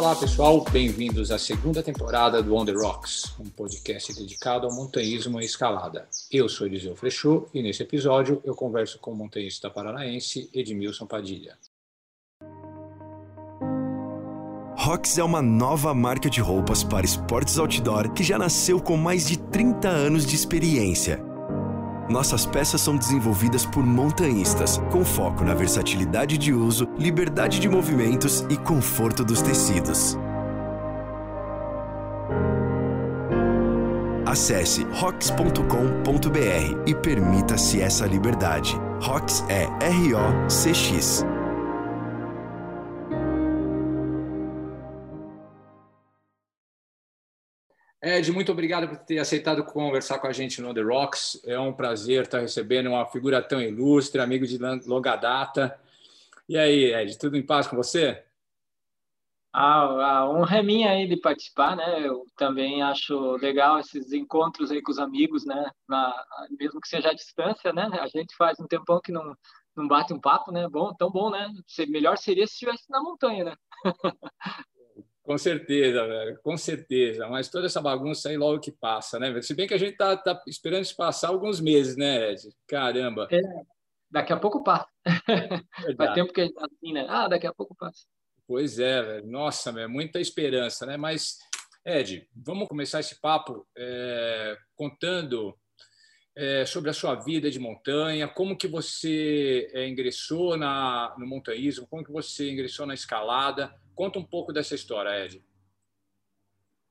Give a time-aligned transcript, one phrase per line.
[0.00, 5.38] Olá pessoal, bem-vindos à segunda temporada do On The Rocks, um podcast dedicado ao montanhismo
[5.38, 6.08] e escalada.
[6.32, 11.58] Eu sou Eliseu Frechot e nesse episódio eu converso com o montanhista paranaense Edmilson Padilha.
[14.74, 19.26] Rocks é uma nova marca de roupas para esportes outdoor que já nasceu com mais
[19.26, 21.29] de 30 anos de experiência
[22.10, 28.44] nossas peças são desenvolvidas por montanhistas, com foco na versatilidade de uso, liberdade de movimentos
[28.50, 30.18] e conforto dos tecidos.
[34.26, 38.76] Acesse rocks.com.br e permita-se essa liberdade.
[39.00, 41.24] Rocks é R-O-C-X.
[48.02, 51.42] Ed, muito obrigado por ter aceitado conversar com a gente no The Rocks.
[51.44, 55.78] É um prazer estar recebendo uma figura tão ilustre, amigo de longa data.
[56.48, 58.24] E aí, Ed, tudo em paz com você?
[59.52, 62.06] A, a honra é minha aí de participar, né?
[62.06, 65.70] Eu também acho legal esses encontros aí com os amigos, né?
[65.86, 66.14] Na,
[66.58, 67.90] mesmo que seja à distância, né?
[68.00, 69.36] A gente faz um tempão que não,
[69.76, 70.68] não bate um papo, né?
[70.68, 71.52] Bom, tão bom, né?
[71.88, 73.56] Melhor seria se estivesse na montanha, né?
[75.30, 77.28] Com certeza, velho, com certeza.
[77.28, 79.44] Mas toda essa bagunça aí logo que passa, né, velho?
[79.44, 82.48] Se bem que a gente tá, tá esperando isso passar alguns meses, né, Ed?
[82.66, 83.28] Caramba.
[83.30, 83.40] É,
[84.10, 84.88] daqui a pouco passa.
[85.96, 87.06] Faz tempo que a gente tá assim, né?
[87.08, 88.06] Ah, daqui a pouco passa.
[88.44, 89.26] Pois é, velho.
[89.28, 90.96] Nossa, velho, muita esperança, né?
[90.96, 91.38] Mas,
[91.86, 95.56] Ed, vamos começar esse papo é, contando
[96.34, 101.86] é, sobre a sua vida de montanha, como que você é, ingressou na, no montanhismo,
[101.86, 105.44] como que você ingressou na escalada, Conta um pouco dessa história, Ed.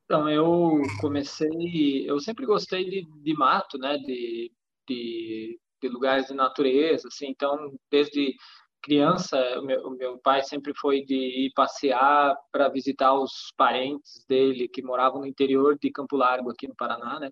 [0.05, 4.53] Então, eu comecei, eu sempre gostei de, de mato, né, de,
[4.87, 8.35] de, de, lugares de natureza, assim, então, desde
[8.79, 14.23] criança, o meu, o meu pai sempre foi de ir passear para visitar os parentes
[14.29, 17.31] dele que moravam no interior de Campo Largo, aqui no Paraná, né,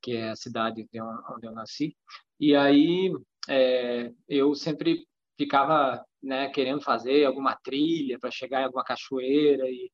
[0.00, 0.88] que é a cidade
[1.28, 1.94] onde eu nasci,
[2.40, 3.12] e aí
[3.46, 9.90] é, eu sempre ficava né, querendo fazer alguma trilha para chegar em alguma cachoeira e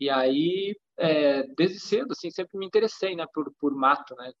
[0.00, 4.32] e aí é, desde cedo assim sempre me interessei né por por mato né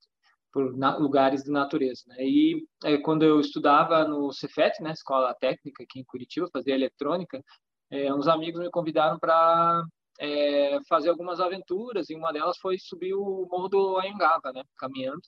[0.52, 2.16] por na, lugares de natureza né.
[2.20, 7.42] E é, quando eu estudava no Cefet né escola técnica aqui em Curitiba fazia eletrônica
[7.90, 9.84] é, uns amigos me convidaram para
[10.20, 15.22] é, fazer algumas aventuras e uma delas foi subir o morro do Anhangaba né caminhando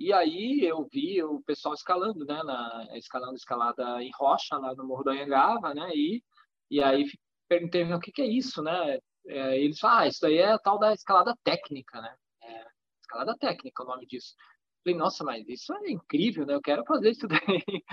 [0.00, 4.86] e aí eu vi o pessoal escalando, né, na, escalando escalada em rocha lá no
[4.86, 6.24] Morro do Anhangaba, né, e,
[6.70, 7.04] e aí
[7.46, 8.98] perguntei, o que, que é isso, né?
[9.26, 12.16] É, eles falaram, ah, isso daí é a tal da escalada técnica, né?
[12.42, 12.64] É,
[13.02, 14.34] escalada técnica, é o nome disso.
[14.82, 16.54] Falei, nossa, mas isso é incrível, né?
[16.54, 17.84] Eu quero fazer isso daí.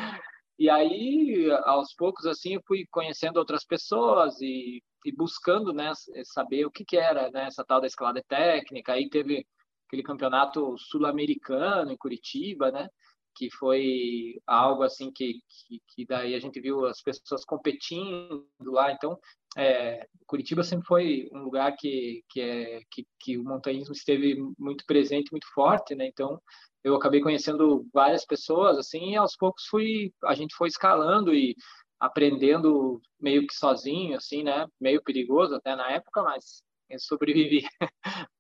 [0.59, 5.91] E aí, aos poucos, assim, eu fui conhecendo outras pessoas e, e buscando, né,
[6.23, 8.93] saber o que, que era, né, essa tal da escalada técnica.
[8.93, 9.45] Aí teve
[9.87, 12.89] aquele campeonato sul-americano em Curitiba, né?
[13.35, 18.91] Que foi algo assim que, que, que, daí a gente viu as pessoas competindo lá.
[18.91, 19.17] Então,
[19.55, 24.83] é, Curitiba sempre foi um lugar que, que, é, que, que o montanhismo esteve muito
[24.85, 26.07] presente, muito forte, né?
[26.07, 26.41] Então,
[26.83, 31.55] eu acabei conhecendo várias pessoas, assim, e aos poucos fui, a gente foi escalando e
[31.99, 34.67] aprendendo meio que sozinho, assim, né?
[34.79, 37.63] Meio perigoso até na época, mas eu sobrevivi.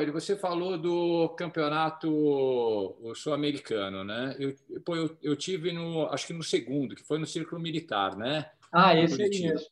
[0.00, 4.34] Olha, você falou do campeonato sul-americano, né?
[4.38, 8.16] Eu, pô, eu, eu tive no, acho que no segundo, que foi no Círculo Militar,
[8.16, 8.50] né?
[8.72, 9.68] Ah, esse aí mesmo.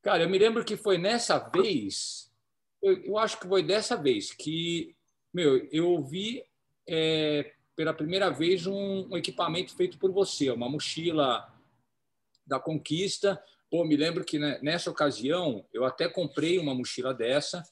[0.00, 2.32] Cara, eu me lembro que foi nessa vez,
[2.80, 4.96] eu, eu acho que foi dessa vez que,
[5.34, 6.42] meu, eu ouvi
[6.88, 11.46] é, pela primeira vez um, um equipamento feito por você, uma mochila
[12.46, 13.38] da Conquista.
[13.70, 17.62] Pô, me lembro que né, nessa ocasião eu até comprei uma mochila dessa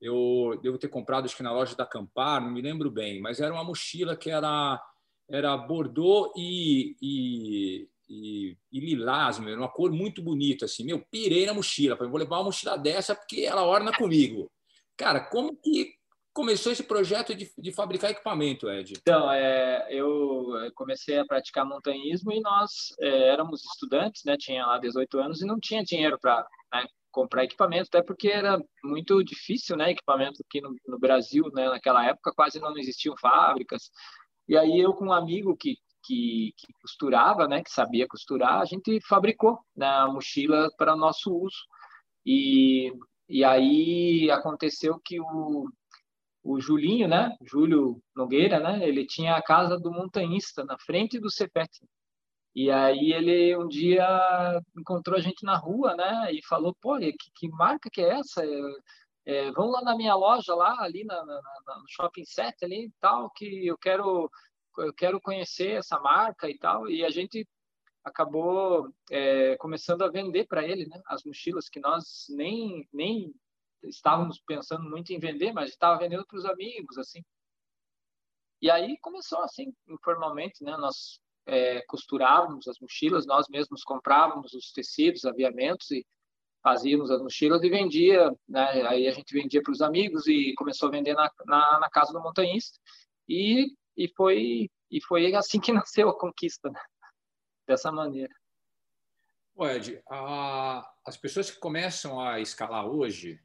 [0.00, 3.40] eu devo ter comprado, acho que na loja da Campar, não me lembro bem, mas
[3.40, 4.82] era uma mochila que era,
[5.28, 10.84] era bordô e, e, e, e lilás, meu, uma cor muito bonita, assim.
[10.84, 14.50] Meu, pirei na mochila, falei, vou levar uma mochila dessa porque ela orna comigo.
[14.96, 15.94] Cara, como que
[16.32, 18.94] começou esse projeto de, de fabricar equipamento, Ed?
[18.96, 24.36] Então, é, eu comecei a praticar montanhismo e nós é, éramos estudantes, né?
[24.38, 28.58] Tinha lá 18 anos e não tinha dinheiro para né, comprar equipamento, até porque era
[28.84, 33.90] muito difícil, né, equipamento aqui no, no, Brasil, né, naquela época quase não existiam fábricas.
[34.48, 38.64] E aí eu com um amigo que que, que costurava, né, que sabia costurar, a
[38.64, 41.58] gente fabricou né, a mochila para nosso uso.
[42.26, 42.92] E
[43.28, 45.68] e aí aconteceu que o
[46.42, 51.30] o Julinho, né, Júlio Nogueira, né, ele tinha a casa do montanhista na frente do
[51.30, 51.70] CEPET.
[52.54, 54.06] E aí ele um dia
[54.76, 56.32] encontrou a gente na rua, né?
[56.32, 58.42] E falou, pô, que, que marca que é essa?
[59.24, 62.86] É, vamos lá na minha loja lá, ali na, na, na, no Shopping 7 ali
[62.86, 64.30] e tal, que eu quero
[64.78, 66.88] eu quero conhecer essa marca e tal.
[66.88, 67.46] E a gente
[68.04, 71.00] acabou é, começando a vender para ele, né?
[71.06, 73.34] As mochilas que nós nem nem
[73.84, 77.22] estávamos pensando muito em vender, mas estava vendendo para os amigos, assim.
[78.60, 80.76] E aí começou assim, informalmente, né?
[80.76, 81.20] Nós
[81.50, 86.06] é, costurávamos as mochilas, nós mesmos comprávamos os tecidos, aviamentos e
[86.62, 88.86] fazíamos as mochilas e vendia, né?
[88.86, 92.12] Aí a gente vendia para os amigos e começou a vender na, na, na, casa
[92.12, 92.78] do montanhista
[93.28, 96.80] e, e foi e foi assim que nasceu a conquista, né?
[97.66, 98.34] dessa maneira.
[99.54, 103.40] Ô Ed, a, as pessoas que começam a escalar hoje,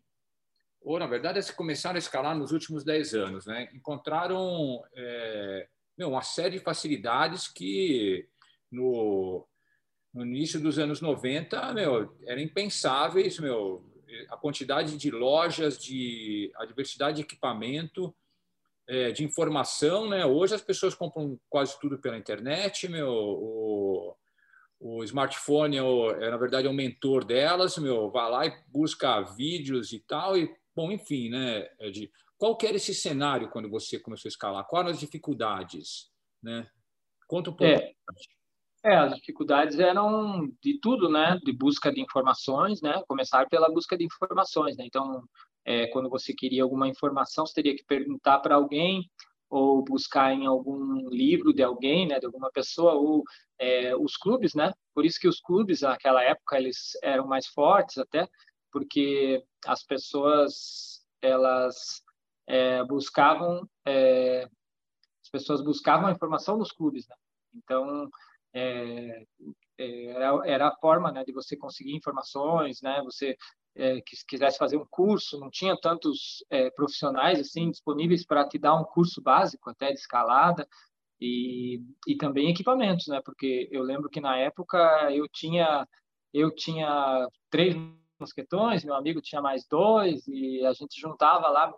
[0.81, 3.69] ou na verdade as que começaram a escalar nos últimos 10 anos, né?
[3.73, 5.67] encontraram é,
[5.97, 8.27] meu, uma série de facilidades que
[8.71, 9.47] no,
[10.13, 13.83] no início dos anos 90 meu, eram impensáveis, meu,
[14.29, 18.15] a quantidade de lojas, de, a diversidade de equipamento,
[18.87, 20.07] é, de informação.
[20.09, 20.25] Né?
[20.25, 24.15] Hoje as pessoas compram quase tudo pela internet, meu, o,
[24.79, 29.21] o smartphone é, é, na verdade é um mentor delas, meu, vai lá e busca
[29.21, 33.99] vídeos e tal, e bom, enfim, né, Ed, qual que era esse cenário quando você
[33.99, 34.67] começou a escalar?
[34.67, 36.11] Quais as dificuldades?
[36.41, 36.67] Né?
[37.27, 37.81] Conta um pouco.
[37.81, 37.93] É,
[38.83, 41.39] é, as dificuldades eram de tudo, né?
[41.43, 43.01] De busca de informações, né?
[43.07, 44.85] Começar pela busca de informações, né?
[44.85, 45.23] Então,
[45.65, 49.09] é, quando você queria alguma informação, você teria que perguntar para alguém
[49.49, 52.19] ou buscar em algum livro de alguém, né?
[52.19, 53.23] De alguma pessoa ou
[53.57, 54.71] é, os clubes, né?
[54.93, 58.27] Por isso que os clubes naquela época eles eram mais fortes até,
[58.71, 62.04] porque as pessoas elas
[62.47, 64.47] é, buscavam é,
[65.23, 67.15] as pessoas buscavam a informação nos clubes, né?
[67.55, 68.09] Então
[68.53, 69.25] é,
[69.77, 73.01] é, era, era a forma né, de você conseguir informações, né?
[73.03, 73.35] Você
[73.75, 78.57] é, que quisesse fazer um curso, não tinha tantos é, profissionais assim disponíveis para te
[78.57, 80.67] dar um curso básico até de escalada
[81.19, 83.21] e, e também equipamentos, né?
[83.23, 84.77] Porque eu lembro que na época
[85.11, 85.87] eu tinha
[86.33, 87.75] eu tinha três
[88.19, 91.73] mosquetões, meu amigo tinha mais dois e a gente juntava lá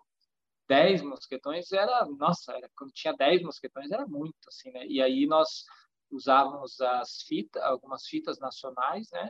[0.67, 4.85] 10 mosquetões era, nossa, era, quando tinha 10 mosquetões era muito, assim, né?
[4.87, 5.65] E aí nós
[6.11, 9.29] usávamos as fitas, algumas fitas nacionais, né?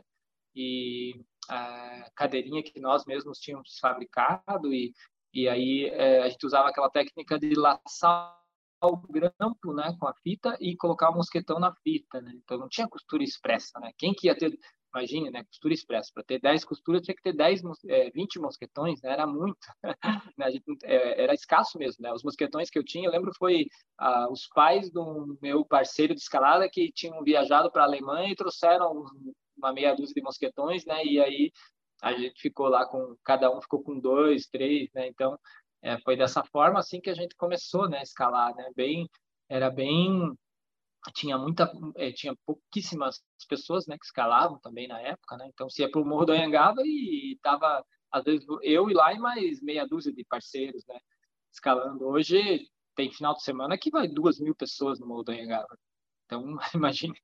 [0.54, 1.14] E
[1.48, 4.92] a cadeirinha que nós mesmos tínhamos fabricado e,
[5.32, 8.36] e aí é, a gente usava aquela técnica de laçar
[8.82, 12.32] o grampo, né, com a fita e colocar o mosquetão na fita, né?
[12.36, 13.92] Então não tinha costura expressa, né?
[13.98, 14.56] Quem que ia ter
[14.94, 15.44] Imagine, né?
[15.44, 16.10] Costura expressa.
[16.12, 19.12] Para ter 10 costuras, tinha que ter 10, é, 20 mosquetões, né?
[19.12, 19.58] Era muito.
[20.38, 20.46] Né,
[20.84, 22.12] é, era escasso mesmo, né?
[22.12, 23.66] Os mosquetões que eu tinha, eu lembro, foi
[23.98, 28.36] ah, os pais do meu parceiro de escalada que tinham viajado para a Alemanha e
[28.36, 29.04] trouxeram
[29.56, 31.04] uma meia dúzia de mosquetões, né?
[31.04, 31.52] E aí
[32.02, 33.16] a gente ficou lá com...
[33.24, 35.08] Cada um ficou com dois, três, né?
[35.08, 35.38] Então,
[35.82, 37.98] é, foi dessa forma, assim, que a gente começou, né?
[37.98, 38.70] A escalar, né?
[38.76, 39.08] Bem...
[39.50, 40.36] Era bem
[41.12, 45.82] tinha muita é, tinha pouquíssimas pessoas né que escalavam também na época né então se
[45.82, 49.60] ia para o morro do Anhangaba e tava às vezes eu e lá e mais
[49.62, 50.98] meia dúzia de parceiros né
[51.52, 52.06] escalando.
[52.06, 55.78] Hoje tem final de semana que vai duas mil pessoas no morro do Anhangaba.
[56.26, 57.14] Então imagine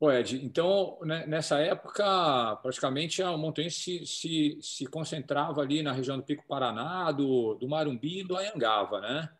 [0.00, 5.92] Pô, Ed, então, né, nessa época, praticamente a montanha se, se, se, concentrava ali na
[5.92, 9.30] região do Pico Paraná, do, do Marumbi e do Anhangava, né?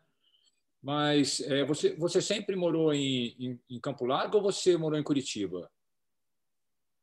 [0.79, 5.03] Mas é, você, você sempre morou em, em, em, Campo Largo ou você morou em
[5.03, 5.67] Curitiba?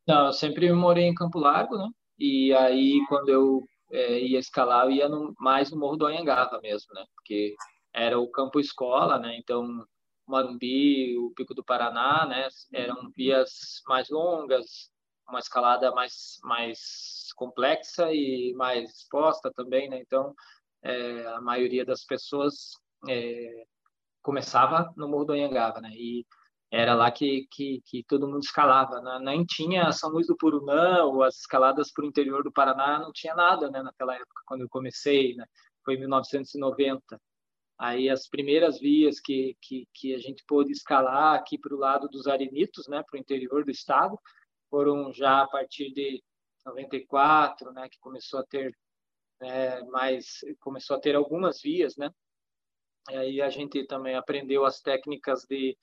[0.06, 1.88] Não, eu sempre morei em Campo Largo, né?
[2.16, 6.60] E aí, quando eu é, ia escalar, eu ia no, mais no Morro do Anhangava
[6.62, 7.04] mesmo, né?
[7.12, 7.56] Porque
[7.92, 9.36] era o campo escola, né?
[9.36, 9.84] Então,
[10.28, 12.48] Marumbi, o Pico do Paraná, né?
[12.72, 14.90] Eram vias mais longas,
[15.28, 20.00] uma escalada mais mais complexa e mais exposta também, né?
[20.00, 20.34] Então,
[20.82, 22.72] é, a maioria das pessoas
[23.08, 23.64] é,
[24.22, 25.90] começava no Morro do Anhangaba, né?
[25.92, 26.26] E
[26.70, 29.18] era lá que, que, que todo mundo escalava, né?
[29.22, 33.12] Nem tinha São Luís do Purunã ou as escaladas para o interior do Paraná, não
[33.12, 33.82] tinha nada, né?
[33.82, 35.46] Naquela época, quando eu comecei, né?
[35.84, 37.20] Foi em 1990.
[37.78, 42.08] Aí as primeiras vias que, que, que a gente pôde escalar aqui para o lado
[42.08, 44.18] dos arenitos, né, para o interior do estado,
[44.68, 46.22] foram já a partir de
[46.66, 48.76] 94, né, que começou a ter
[49.40, 52.10] é, mais, começou a ter algumas vias, né.
[53.10, 55.78] E aí a gente também aprendeu as técnicas de,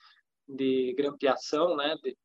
[0.45, 2.15] de grampeação, né, de,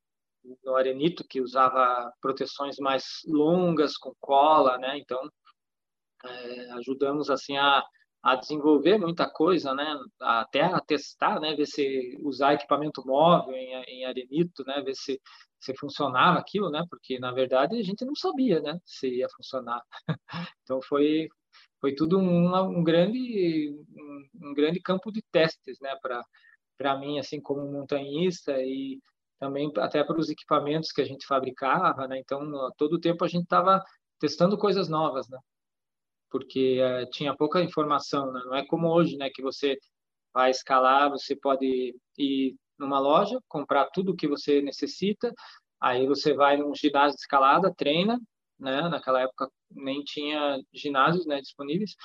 [0.65, 4.97] no arenito que usava proteções mais longas com cola, né.
[4.97, 5.31] Então
[6.25, 7.81] é, ajudamos assim a
[8.23, 9.97] a desenvolver muita coisa, né?
[10.19, 11.55] Até a testar, né?
[11.55, 14.81] Ver se usar equipamento móvel em, em arenito, né?
[14.81, 15.19] Ver se
[15.61, 16.83] se funcionava aquilo, né?
[16.89, 18.79] Porque na verdade a gente não sabia, né?
[18.83, 19.81] Se ia funcionar.
[20.63, 21.29] então foi
[21.79, 25.95] foi tudo um, um grande um, um, grande campo de testes, né?
[26.01, 26.23] Para
[26.77, 28.99] para mim assim como montanhista e
[29.39, 32.19] também até para os equipamentos que a gente fabricava, né?
[32.19, 33.83] Então todo o tempo a gente estava
[34.19, 35.37] testando coisas novas, né?
[36.31, 38.41] Porque uh, tinha pouca informação, né?
[38.45, 39.29] Não é como hoje, né?
[39.29, 39.77] Que você
[40.33, 45.33] vai escalar, você pode ir numa loja, comprar tudo o que você necessita,
[45.79, 48.19] aí você vai num ginásio de escalada, treina,
[48.59, 48.89] né?
[48.89, 51.95] Naquela época nem tinha ginásios, né, disponíveis,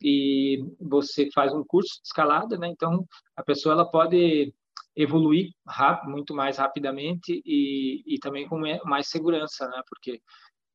[0.00, 2.68] e você faz um curso de escalada, né?
[2.68, 4.52] Então a pessoa ela pode
[4.96, 9.82] evoluir rápido, muito mais rapidamente e, e também com mais segurança, né?
[9.88, 10.20] Porque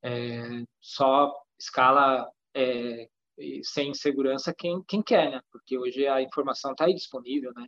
[0.03, 3.09] é, só escala é,
[3.63, 5.41] sem segurança quem, quem quer, né?
[5.51, 7.67] Porque hoje a informação está aí disponível, né?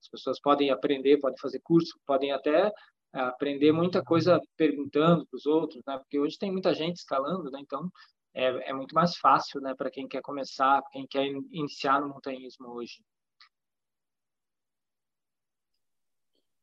[0.00, 2.72] As pessoas podem aprender, podem fazer curso, podem até
[3.14, 5.98] é, aprender muita coisa perguntando para os outros, né?
[5.98, 7.60] Porque hoje tem muita gente escalando, né?
[7.60, 7.90] Então
[8.34, 9.74] é, é muito mais fácil, né?
[9.74, 13.02] Para quem quer começar, quem quer iniciar no montanhismo hoje.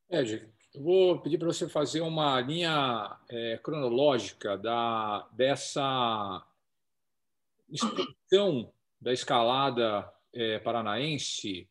[0.09, 6.45] Ed, eu vou pedir para você fazer uma linha é, cronológica da, dessa
[7.71, 11.69] expansão da escalada é, paranaense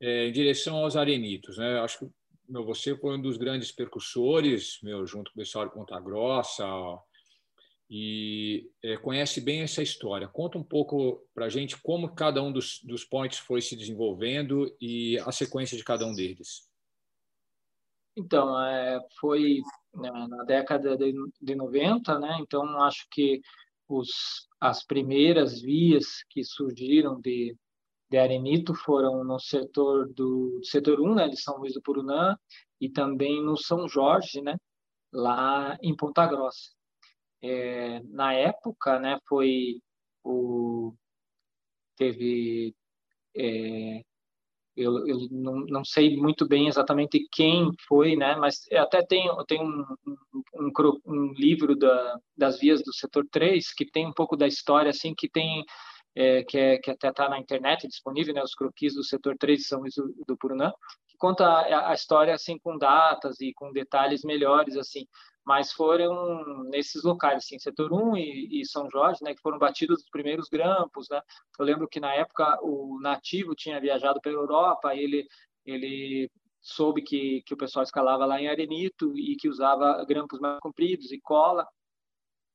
[0.00, 1.58] é, em direção aos arenitos.
[1.58, 1.80] Né?
[1.80, 2.10] Acho que
[2.48, 6.64] meu, você foi um dos grandes percussores, meu, junto com o pessoal de Ponta Grossa,
[7.90, 10.28] e é, conhece bem essa história.
[10.28, 14.74] Conta um pouco para a gente como cada um dos, dos points foi se desenvolvendo
[14.80, 16.68] e a sequência de cada um deles.
[18.16, 19.60] Então, é, foi
[19.94, 22.38] né, na década de, de 90, né?
[22.40, 23.40] Então, acho que
[23.88, 27.56] os, as primeiras vias que surgiram de,
[28.10, 32.36] de arenito foram no setor do setor 1, né, de São Luís do Purunã,
[32.80, 34.56] e também no São Jorge, né,
[35.12, 36.70] lá em Ponta Grossa.
[37.42, 39.80] É, na época, né, foi
[40.22, 40.92] o
[41.96, 42.74] teve
[43.36, 44.02] é,
[44.78, 48.36] eu, eu não, não, sei muito bem exatamente quem foi, né?
[48.36, 49.84] Mas até tem, tem um,
[50.54, 50.72] um,
[51.06, 55.14] um, livro da, das vias do setor 3 que tem um pouco da história, assim,
[55.14, 55.64] que tem
[56.14, 58.42] é, que, é, que até está na internet disponível, né?
[58.42, 60.72] Os croquis do setor 3 São Luís do, do Purunã,
[61.08, 65.06] que conta a, a história, assim, com datas e com detalhes melhores, assim
[65.48, 70.02] mas foram nesses locais, assim, Setor 1 e, e, São Jorge, né, que foram batidos
[70.02, 71.22] os primeiros grampos, né?
[71.58, 75.26] Eu lembro que na época o nativo tinha viajado pela Europa, ele
[75.64, 80.58] ele soube que, que o pessoal escalava lá em arenito e que usava grampos mais
[80.60, 81.66] compridos e cola,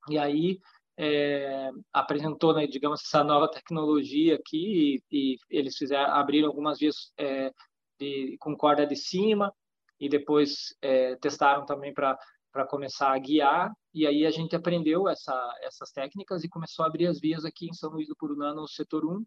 [0.08, 0.60] e aí
[0.96, 7.12] é, apresentou, né, digamos, essa nova tecnologia aqui e, e eles fizeram, abriram algumas vias
[7.18, 7.52] é,
[8.00, 9.52] de, com corda de cima
[10.00, 12.18] e depois é, testaram também para
[12.54, 15.34] para começar a guiar, e aí a gente aprendeu essa,
[15.64, 18.68] essas técnicas e começou a abrir as vias aqui em São Luís do Purunã no
[18.68, 19.26] setor 1,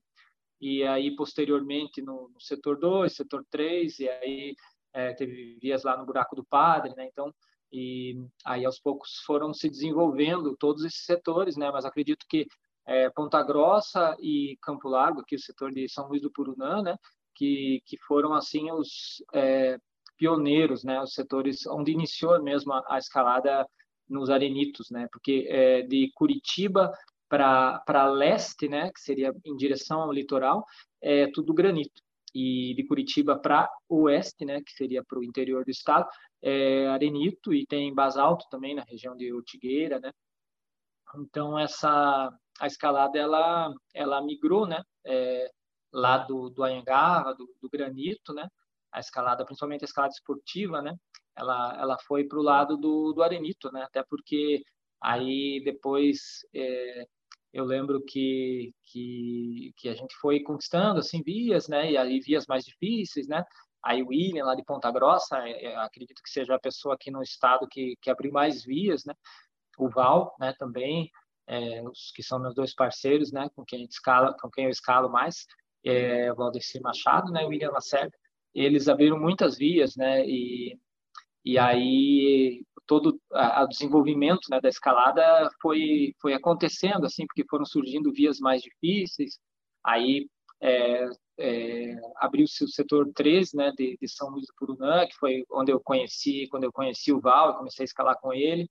[0.61, 4.55] e aí posteriormente no, no setor 2, setor 3, e aí
[4.95, 7.07] é, teve vias lá no Buraco do Padre, né?
[7.07, 7.35] Então,
[7.73, 8.15] e
[8.45, 11.71] aí aos poucos foram se desenvolvendo todos esses setores, né?
[11.71, 12.47] Mas acredito que
[12.87, 16.97] é, Ponta Grossa e Campo Largo, aqui o setor de São Luís do Purunã, né?
[17.35, 19.79] Que, que foram assim os é,
[20.17, 23.67] pioneiros, né, os setores onde iniciou mesmo a, a escalada
[24.09, 26.93] nos arenitos, né, porque é, de Curitiba
[27.29, 30.65] para leste, né, que seria em direção ao litoral,
[31.01, 32.01] é tudo granito.
[32.35, 36.07] E de Curitiba para oeste, né, que seria para o interior do estado,
[36.43, 40.13] é arenito e tem basalto também na região de Ortigueira, né.
[41.19, 42.31] Então essa
[42.61, 45.51] a escalada ela ela migrou, né, é,
[45.93, 48.49] lá do do Anhangava, do, do granito, né,
[48.97, 50.97] a escalada, principalmente a escalada esportiva, né?
[51.37, 53.83] Ela, ela foi para o lado do, do arenito, né?
[53.83, 54.65] Até porque
[55.03, 57.05] aí depois é,
[57.53, 61.93] eu lembro que, que, que a gente foi conquistando assim vias, né?
[61.93, 63.45] E aí vias mais difíceis, né?
[63.85, 67.23] Aí o William lá de Ponta Grossa, é, acredito que seja a pessoa aqui no
[67.23, 69.15] estado que, que abriu mais vias, né?
[69.79, 70.55] O Val, né?
[70.59, 71.11] Também
[71.47, 73.51] é, os que são meus dois parceiros, né?
[73.55, 75.45] Com quem escala, com quem eu escalo mais,
[75.85, 77.45] é, o Valdecir Machado, né?
[77.45, 78.17] O William Lacerda
[78.65, 80.27] eles abriram muitas vias, né?
[80.27, 80.79] E,
[81.45, 88.13] e aí todo o desenvolvimento né, da escalada foi foi acontecendo assim, porque foram surgindo
[88.13, 89.39] vias mais difíceis.
[89.85, 90.29] Aí
[90.61, 91.07] é,
[91.39, 95.71] é, abriu-se o setor 3, né, de, de, São Luís do Purunã, que foi onde
[95.71, 98.69] eu conheci, quando eu conheci o Val, comecei a escalar com ele.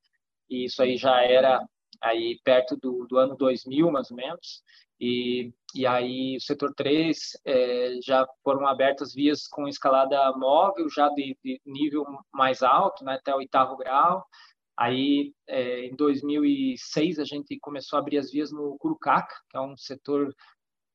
[0.49, 1.63] E isso aí já era
[2.01, 4.63] aí perto do, do ano 2000, mais ou menos.
[4.99, 11.09] E, e aí, o setor 3 é, já foram abertas vias com escalada móvel, já
[11.09, 14.25] de, de nível mais alto, né, até o oitavo grau.
[14.77, 19.61] Aí, é, em 2006, a gente começou a abrir as vias no Curucaca, que é
[19.61, 20.33] um setor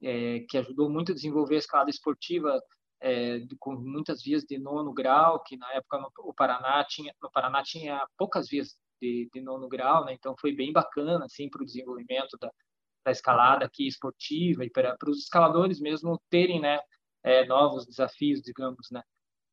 [0.02, 2.60] é, que ajudou muito a desenvolver a escalada esportiva
[3.00, 7.30] é, com muitas vias de nono grau, que na época no, o Paraná tinha, no
[7.30, 10.12] Paraná tinha poucas vias de, de nono grau, né?
[10.12, 12.50] então foi bem bacana assim para o desenvolvimento da,
[13.04, 16.80] da escalada aqui esportiva e para, para os escaladores mesmo terem né,
[17.22, 19.02] é, novos desafios, digamos, né?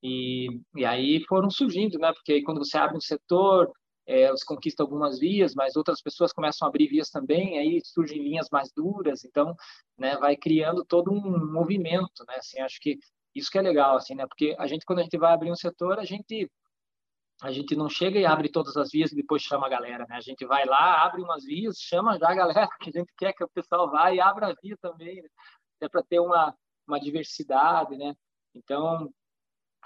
[0.04, 2.14] E, e aí foram surgindo, né?
[2.14, 3.72] Porque quando você abre um setor,
[4.06, 8.22] é, você conquista algumas vias, mas outras pessoas começam a abrir vias também, aí surgem
[8.22, 9.56] linhas mais duras, então,
[9.98, 10.16] né?
[10.18, 12.36] Vai criando todo um movimento, né?
[12.38, 12.98] Assim, acho que
[13.36, 14.26] isso que é legal, assim, né?
[14.28, 16.50] Porque a gente, quando a gente vai abrir um setor, a gente
[17.42, 20.16] a gente não chega e abre todas as vias e depois chama a galera, né?
[20.16, 23.34] A gente vai lá, abre umas vias, chama já a galera, que a gente quer
[23.34, 25.30] que o pessoal vá e abra a via também, né?
[25.82, 26.56] É para ter uma,
[26.88, 28.16] uma diversidade, né?
[28.56, 29.12] Então,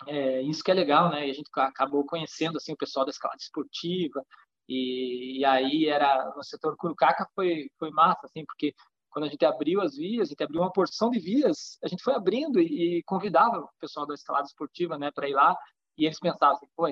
[0.08, 1.27] é, isso que é legal, né?
[1.27, 4.25] E a gente acabou conhecendo, assim, o pessoal da escalada esportiva,
[4.67, 8.74] e, e aí era, no setor Curucaca foi, foi massa, assim, porque
[9.10, 12.01] quando a gente abriu as vias, a gente abriu uma porção de vias, a gente
[12.01, 15.55] foi abrindo e, e convidava o pessoal da escalada esportiva, né, para ir lá,
[15.98, 16.88] e eles pensavam assim, pô,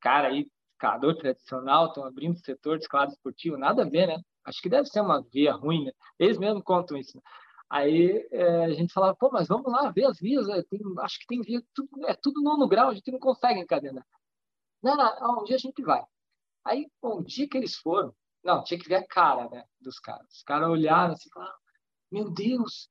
[0.00, 4.16] cara aí, escalador tradicional, estão abrindo setor de escalada esportiva, nada a ver, né?
[4.44, 5.92] Acho que deve ser uma via ruim, né?
[6.18, 7.16] Eles mesmos contam isso.
[7.16, 7.22] Né?
[7.70, 11.18] Aí é, a gente falava, pô, mas vamos lá ver as vias, é, tem, acho
[11.18, 14.06] que tem via, tudo, é tudo nono grau, a gente não consegue encadenar.
[14.82, 16.02] Não, não, um dia a gente vai.
[16.64, 19.98] Aí, bom, um dia que eles foram, não, tinha que ver a cara né, dos
[19.98, 20.26] caras.
[20.32, 21.54] Os caras olharam assim falaram,
[22.10, 22.88] meu Deus,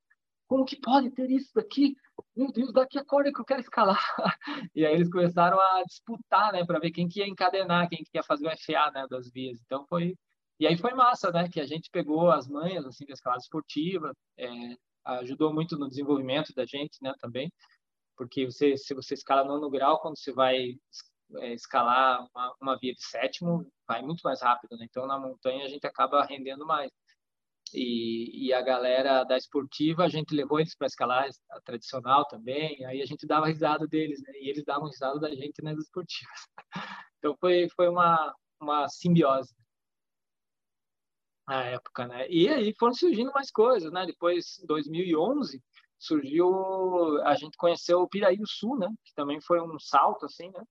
[0.48, 1.96] como que pode ter isso daqui?
[2.36, 4.00] Meu Deus, daqui a corda que eu quero escalar.
[4.75, 8.12] E aí eles começaram a disputar, né, para ver quem que ia encadenar, quem que
[8.16, 9.60] ia fazer o FA, né, das vias.
[9.66, 10.16] Então foi
[10.60, 14.12] e aí foi massa, né, que a gente pegou as manhas assim da escalada esportiva,
[14.38, 14.75] é,
[15.06, 17.51] ajudou muito no desenvolvimento da gente, né, também,
[18.18, 20.75] porque você se você escala no grau, quando você vai
[21.36, 24.86] é, escalar uma, uma via de sétimo, vai muito mais rápido, né?
[24.89, 26.91] Então na montanha a gente acaba rendendo mais.
[27.73, 31.27] E, e, a galera da esportiva, a gente levou eles para escalar
[31.65, 34.32] tradicional também, aí a gente dava risada deles, né?
[34.36, 36.39] E eles davam risada da gente nas esportivas.
[37.19, 39.51] Então foi, foi uma, uma simbiose
[41.47, 42.30] na época, né?
[42.30, 44.06] E aí foram surgindo mais coisas, né?
[44.06, 45.60] Depois, 2011,
[45.97, 48.88] surgiu, a gente conheceu o Piraí do Sul, né?
[49.06, 50.63] Que também foi um salto, assim, né?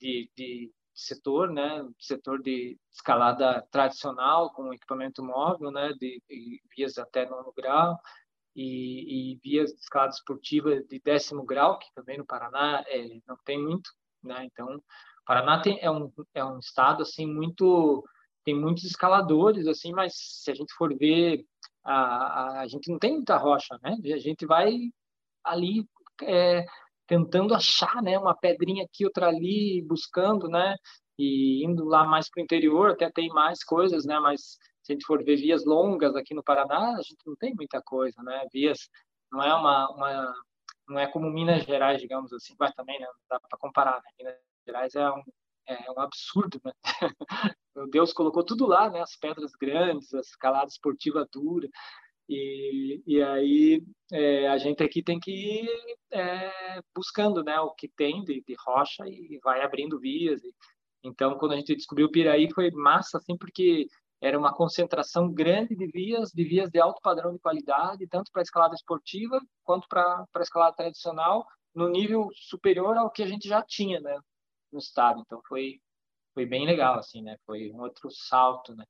[0.00, 6.98] De, de setor, né, setor de escalada tradicional com equipamento móvel, né, de, de vias
[6.98, 7.98] até nono grau
[8.54, 13.36] e, e, vias de escalada esportiva de décimo grau, que também no Paraná é, não
[13.44, 13.90] tem muito,
[14.22, 18.04] né, então o Paraná tem, é um é um estado assim muito
[18.44, 21.44] tem muitos escaladores assim, mas se a gente for ver
[21.84, 24.76] a, a, a gente não tem muita rocha, né, a gente vai
[25.44, 25.86] ali
[26.22, 26.64] é,
[27.06, 30.76] tentando achar, né, uma pedrinha aqui, outra ali, buscando, né,
[31.18, 34.94] e indo lá mais para o interior, até tem mais coisas, né, mas se a
[34.94, 38.46] gente for ver vias longas aqui no Paraná, a gente não tem muita coisa, né,
[38.52, 38.88] vias,
[39.30, 40.34] não é uma, uma
[40.88, 44.10] não é como Minas Gerais, digamos assim, mas também, né, não dá para comparar, né,
[44.18, 44.36] Minas
[44.66, 45.22] Gerais é um,
[45.66, 46.72] é um absurdo, né?
[47.90, 49.00] Deus colocou tudo lá, né?
[49.00, 51.68] As pedras grandes, a escalada esportiva dura,
[52.28, 53.82] e, e aí
[54.12, 55.68] é, a gente aqui tem que ir
[56.12, 60.42] é, buscando né, o que tem de, de rocha e vai abrindo vias.
[60.42, 60.52] E,
[61.04, 63.86] então, quando a gente descobriu o Piraí, foi massa, assim, porque
[64.20, 68.40] era uma concentração grande de vias, de vias de alto padrão de qualidade, tanto para
[68.40, 73.48] a escalada esportiva quanto para a escalada tradicional, no nível superior ao que a gente
[73.48, 74.16] já tinha né,
[74.70, 75.20] no estado.
[75.20, 75.80] Então, foi,
[76.34, 77.36] foi bem legal, assim, né?
[77.44, 78.84] Foi um outro salto, né?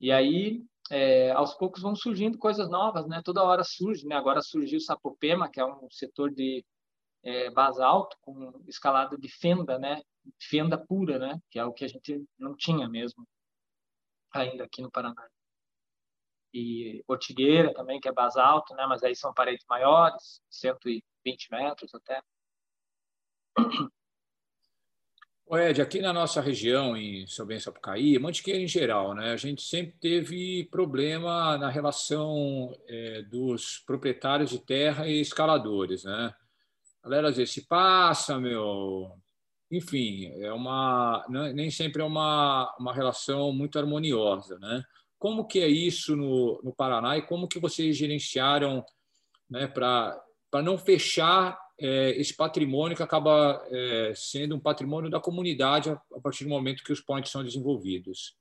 [0.00, 3.20] E aí, é, aos poucos vão surgindo coisas novas, né?
[3.24, 4.16] Toda hora surge, né?
[4.16, 6.64] Agora surgiu o Sapopema, que é um setor de
[7.22, 10.02] é, basalto com escalada de fenda, né?
[10.40, 11.40] Fenda pura, né?
[11.50, 13.26] Que é o que a gente não tinha mesmo
[14.32, 15.28] ainda aqui no Paraná.
[16.52, 18.86] E Ortigueira também, que é basalto, né?
[18.86, 22.22] Mas aí são paredes maiores, 120 metros até.
[25.50, 29.36] O Ed, aqui na nossa região, em São Bento Sapucaí, Mantiqueira em geral, né, a
[29.38, 36.04] gente sempre teve problema na relação é, dos proprietários de terra e escaladores.
[36.04, 36.34] Né?
[37.02, 39.10] A galera às vezes se passa, meu.
[39.70, 44.58] Enfim, é uma, é, nem sempre é uma, uma relação muito harmoniosa.
[44.58, 44.84] Né?
[45.18, 48.84] Como que é isso no, no Paraná e como que vocês gerenciaram
[49.48, 50.20] né, para
[50.62, 56.50] não fechar esse patrimônio que acaba é, sendo um patrimônio da comunidade a, partir do
[56.50, 58.36] momento que os points são desenvolvidos.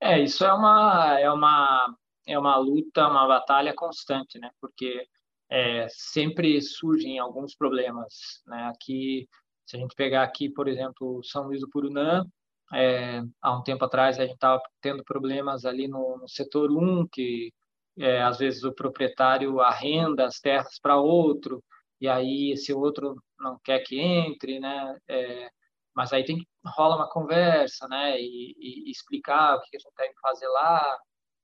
[0.00, 4.50] É, isso é uma, é uma, é uma luta, uma batalha constante, né?
[4.60, 5.06] Porque
[5.48, 8.64] é, sempre surgem alguns problemas, né?
[8.64, 9.28] Aqui,
[9.64, 12.26] se a gente pegar aqui, por exemplo, São Luís do Purunã,
[12.74, 17.06] é, há um tempo atrás a gente estava tendo problemas ali no, no setor 1,
[17.08, 17.52] que
[17.98, 21.62] é, às vezes o proprietário arrenda as terras para outro,
[22.00, 24.98] e aí esse outro não quer que entre, né?
[25.08, 25.50] É,
[25.94, 28.20] mas aí tem rola uma conversa, né?
[28.20, 30.98] E, e, e explicar o que a gente tem que fazer lá.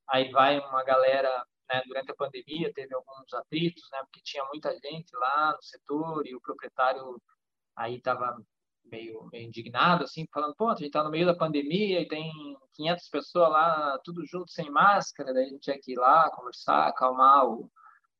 [0.08, 1.82] Aí vai uma galera, né?
[1.86, 4.00] Durante a pandemia teve alguns atritos, né?
[4.02, 7.20] Porque tinha muita gente lá no setor e o proprietário
[7.76, 8.36] aí estava
[8.90, 12.30] meio, meio indignado, assim, falando, pô, a gente está no meio da pandemia e tem
[12.74, 16.88] 500 pessoas lá, tudo junto, sem máscara, daí a gente tinha que ir lá conversar,
[16.88, 17.70] acalmar o,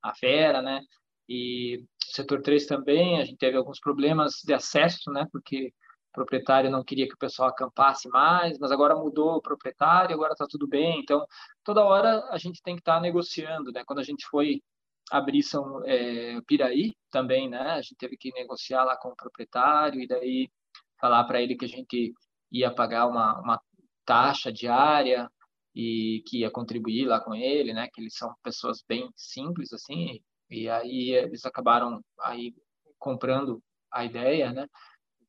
[0.03, 0.81] a fera, né?
[1.29, 5.27] E setor 3 também, a gente teve alguns problemas de acesso, né?
[5.31, 5.73] Porque
[6.11, 10.33] o proprietário não queria que o pessoal acampasse mais, mas agora mudou o proprietário, agora
[10.33, 11.01] está tudo bem.
[11.01, 11.25] Então,
[11.63, 13.83] toda hora a gente tem que estar tá negociando, né?
[13.85, 14.63] Quando a gente foi
[15.11, 17.61] abrir São é, Piraí também, né?
[17.73, 20.49] A gente teve que negociar lá com o proprietário e daí
[21.01, 22.13] falar para ele que a gente
[22.51, 23.61] ia pagar uma, uma
[24.05, 25.31] taxa diária
[25.75, 27.89] e que ia contribuir lá com ele, né?
[27.93, 32.55] Que eles são pessoas bem simples assim e aí eles acabaram aí
[32.99, 34.67] comprando a ideia, né?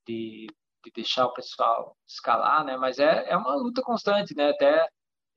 [0.07, 0.47] De,
[0.83, 2.77] de deixar o pessoal escalar, né?
[2.77, 4.49] Mas é, é uma luta constante, né?
[4.49, 4.87] Até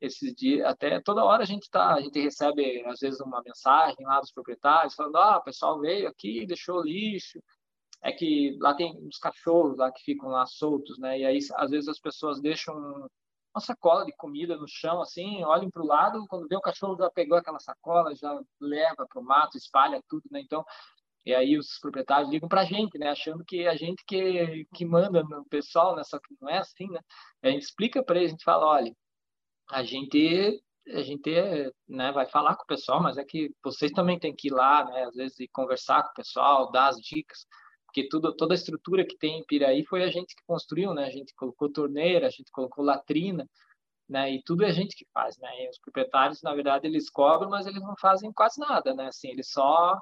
[0.00, 4.04] esses dias, até toda hora a gente tá, a gente recebe às vezes uma mensagem
[4.04, 7.40] lá dos proprietários falando, ah, o pessoal veio aqui, deixou lixo,
[8.02, 11.20] é que lá tem uns cachorros lá que ficam lá soltos, né?
[11.20, 12.74] E aí às vezes as pessoas deixam
[13.54, 16.96] uma sacola de comida no chão, assim, olhem para o lado, quando vê o cachorro
[16.96, 20.40] já pegou aquela sacola, já leva para o mato, espalha tudo, né?
[20.40, 20.64] Então,
[21.24, 23.10] e aí os proprietários ligam para a gente, né?
[23.10, 26.02] Achando que a gente que, que manda no pessoal, né?
[26.02, 27.00] Só que não é assim, né?
[27.42, 28.92] A gente explica para eles, a gente fala, olha,
[29.70, 31.30] a gente a gente
[31.88, 34.84] né, vai falar com o pessoal, mas é que vocês também têm que ir lá,
[34.84, 35.04] né?
[35.04, 37.46] Às vezes conversar com o pessoal, dar as dicas
[37.92, 41.04] porque tudo, toda a estrutura que tem em Piraí foi a gente que construiu, né?
[41.04, 43.46] A gente colocou torneira, a gente colocou latrina,
[44.08, 44.32] né?
[44.32, 45.48] E tudo é a gente que faz, né?
[45.64, 49.08] E os proprietários, na verdade, eles cobram, mas eles não fazem quase nada, né?
[49.08, 50.00] Assim, eles só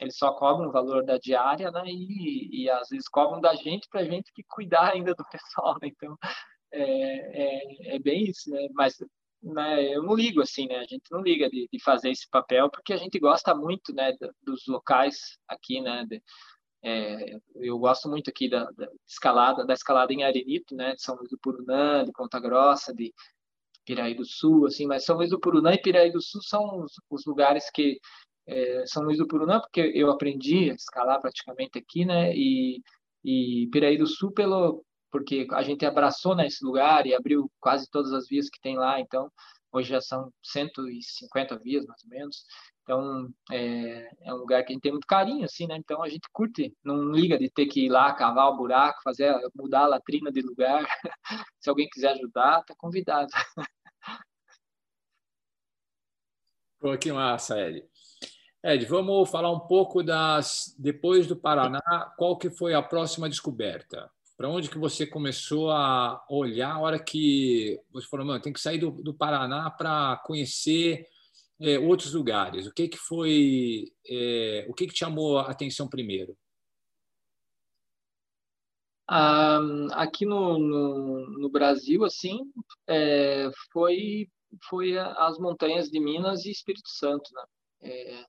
[0.00, 1.82] eles só cobram o valor da diária, né?
[1.86, 5.76] E, e às vezes cobram da gente para a gente que cuidar ainda do pessoal,
[5.82, 5.88] né?
[5.88, 6.16] Então
[6.72, 8.68] é, é, é bem isso, né?
[8.74, 8.96] Mas
[9.42, 10.76] né, eu não ligo assim, né?
[10.78, 14.12] A gente não liga de, de fazer esse papel porque a gente gosta muito, né?
[14.42, 16.04] Dos locais aqui, né?
[16.08, 16.22] De,
[16.84, 21.16] é, eu gosto muito aqui da, da, escalada, da escalada em Arenito, né, de São
[21.16, 23.10] Luís do Purunã, de Ponta Grossa, de
[23.86, 26.92] Piraí do Sul, assim, mas São Luís do Purunã e Piraí do Sul são os,
[27.10, 27.98] os lugares que
[28.46, 32.82] é, São Luís do Purunã, porque eu aprendi a escalar praticamente aqui, né, e,
[33.24, 37.88] e Piraí do Sul pelo porque a gente abraçou nesse né, lugar e abriu quase
[37.88, 39.30] todas as vias que tem lá, então
[39.74, 42.44] hoje já são 150 vias mais ou menos,
[42.84, 45.74] então, é, é, um lugar que a gente tem muito carinho, assim, né?
[45.76, 49.34] Então, a gente curte, não liga de ter que ir lá cavar o buraco, fazer,
[49.54, 50.86] mudar a latrina de lugar.
[51.58, 53.32] Se alguém quiser ajudar, tá convidado.
[56.78, 57.88] Pô, que massa, Ed.
[58.62, 60.74] Ed, vamos falar um pouco das...
[60.78, 61.80] Depois do Paraná,
[62.18, 64.10] qual que foi a próxima descoberta?
[64.36, 68.60] Para onde que você começou a olhar a hora que você falou, mano, tem que
[68.60, 71.06] sair do, do Paraná para conhecer
[71.60, 72.66] é, outros lugares?
[72.66, 76.36] O que que foi, é, o que que chamou a atenção primeiro?
[79.06, 79.60] Ah,
[79.92, 82.40] aqui no, no, no, Brasil, assim,
[82.88, 84.28] é, foi
[84.68, 87.42] foi as montanhas de Minas e Espírito Santo, né?
[87.82, 88.24] É,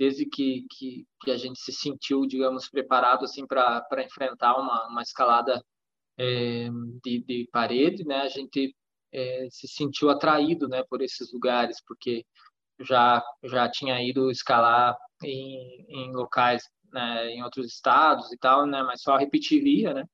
[0.00, 5.02] desde que, que, que, a gente se sentiu, digamos, preparado assim para enfrentar uma, uma
[5.02, 5.62] escalada
[6.18, 6.70] é,
[7.04, 8.22] de, de parede, né?
[8.22, 8.74] A gente
[9.12, 12.24] é, se sentiu atraído, né, por esses lugares, porque
[12.80, 18.82] já já tinha ido escalar em, em locais né, em outros estados e tal, né,
[18.82, 20.04] mas só repetiria, né?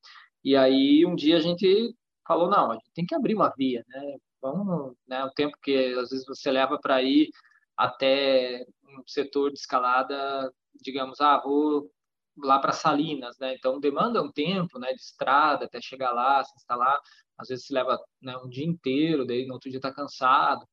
[0.45, 1.95] E aí um dia a gente
[2.27, 4.17] falou não, a gente tem que abrir uma via, né?
[4.43, 5.25] Vamos, né?
[5.25, 7.31] O tempo que às vezes você leva para ir
[7.77, 11.91] até um setor de escalada, digamos, ah, vou
[12.39, 13.55] lá para Salinas, né?
[13.55, 17.01] Então demanda um tempo, né, de estrada até chegar lá, se instalar.
[17.39, 20.67] Às vezes se leva né, um dia inteiro, daí no outro dia está cansado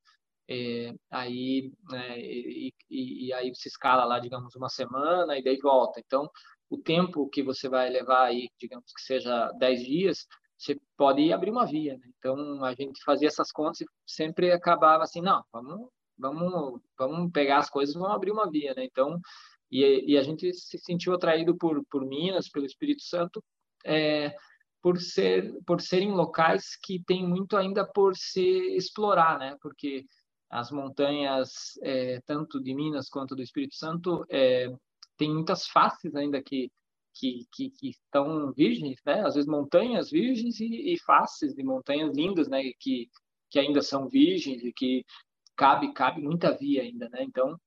[0.50, 5.58] é, aí né, e, e, e, aí você escala lá digamos uma semana e daí
[5.58, 6.30] volta então
[6.70, 11.52] o tempo que você vai levar aí digamos que seja 10 dias você pode abrir
[11.52, 12.06] uma via né?
[12.18, 17.60] então a gente fazia essas contas e sempre acabava assim não vamos vamos vamos pegar
[17.60, 19.20] as coisas vamos abrir uma via né então
[19.72, 23.44] e, e a gente se sentiu atraído por por Minas pelo Espírito Santo
[23.86, 24.36] é,
[24.82, 30.06] por ser por serem locais que tem muito ainda por se explorar né porque
[30.54, 34.72] as montanhas, é, tanto de Minas quanto do Espírito Santo, é,
[35.18, 36.72] tem muitas faces ainda que,
[37.12, 39.26] que, que, que, estão virgens, né?
[39.26, 42.62] Às vezes montanhas virgens e, e, faces de montanhas lindas, né?
[42.80, 43.10] Que,
[43.50, 45.04] que ainda são virgens e que
[45.56, 47.24] cabe cabe muita via ainda, né?
[47.24, 47.58] Então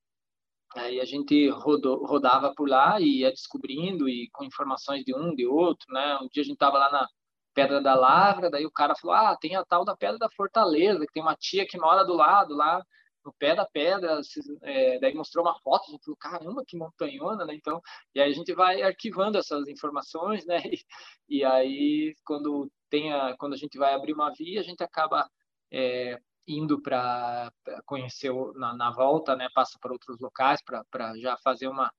[0.77, 5.35] aí a gente rodou, rodava por lá e ia descobrindo e com informações de um
[5.35, 6.16] de outro, né?
[6.22, 7.09] Um dia a gente estava lá na
[7.55, 11.01] Pedra da Lavra, daí o cara falou: "Ah, tem a tal da Pedra da Fortaleza,
[11.07, 12.83] que tem uma tia que mora do lado lá,
[13.25, 14.20] no pé da pedra".
[14.62, 17.55] É, daí mostrou uma foto, a gente falou: "Caramba, que montanhona", né?
[17.55, 17.81] Então,
[18.14, 20.59] e aí a gente vai arquivando essas informações, né?
[21.29, 24.83] E, e aí quando tem a, quando a gente vai abrir uma via, a gente
[24.83, 25.29] acaba
[25.72, 27.50] é, indo para
[27.85, 29.48] conhecer na, na, volta, né?
[29.54, 31.90] Passa para outros locais para já fazer uma,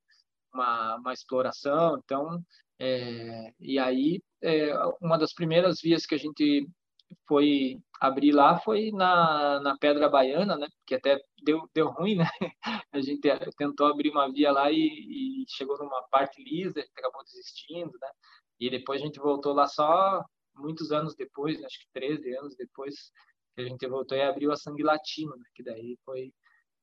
[0.54, 1.98] uma, uma exploração.
[2.04, 2.42] Então,
[2.80, 6.68] é, e aí é, uma das primeiras vias que a gente
[7.28, 10.68] foi abrir lá foi na, na Pedra Baiana, né?
[10.86, 12.26] Que até deu, deu ruim, né?
[12.92, 13.22] A gente
[13.58, 18.10] tentou abrir uma via lá e, e chegou numa parte lisa, acabou desistindo, né?
[18.60, 20.24] E depois a gente voltou lá só
[20.56, 23.12] muitos anos depois, acho que 13 anos depois,
[23.58, 25.46] que a gente voltou e abriu a Sangue Latino, né?
[25.56, 26.32] que daí foi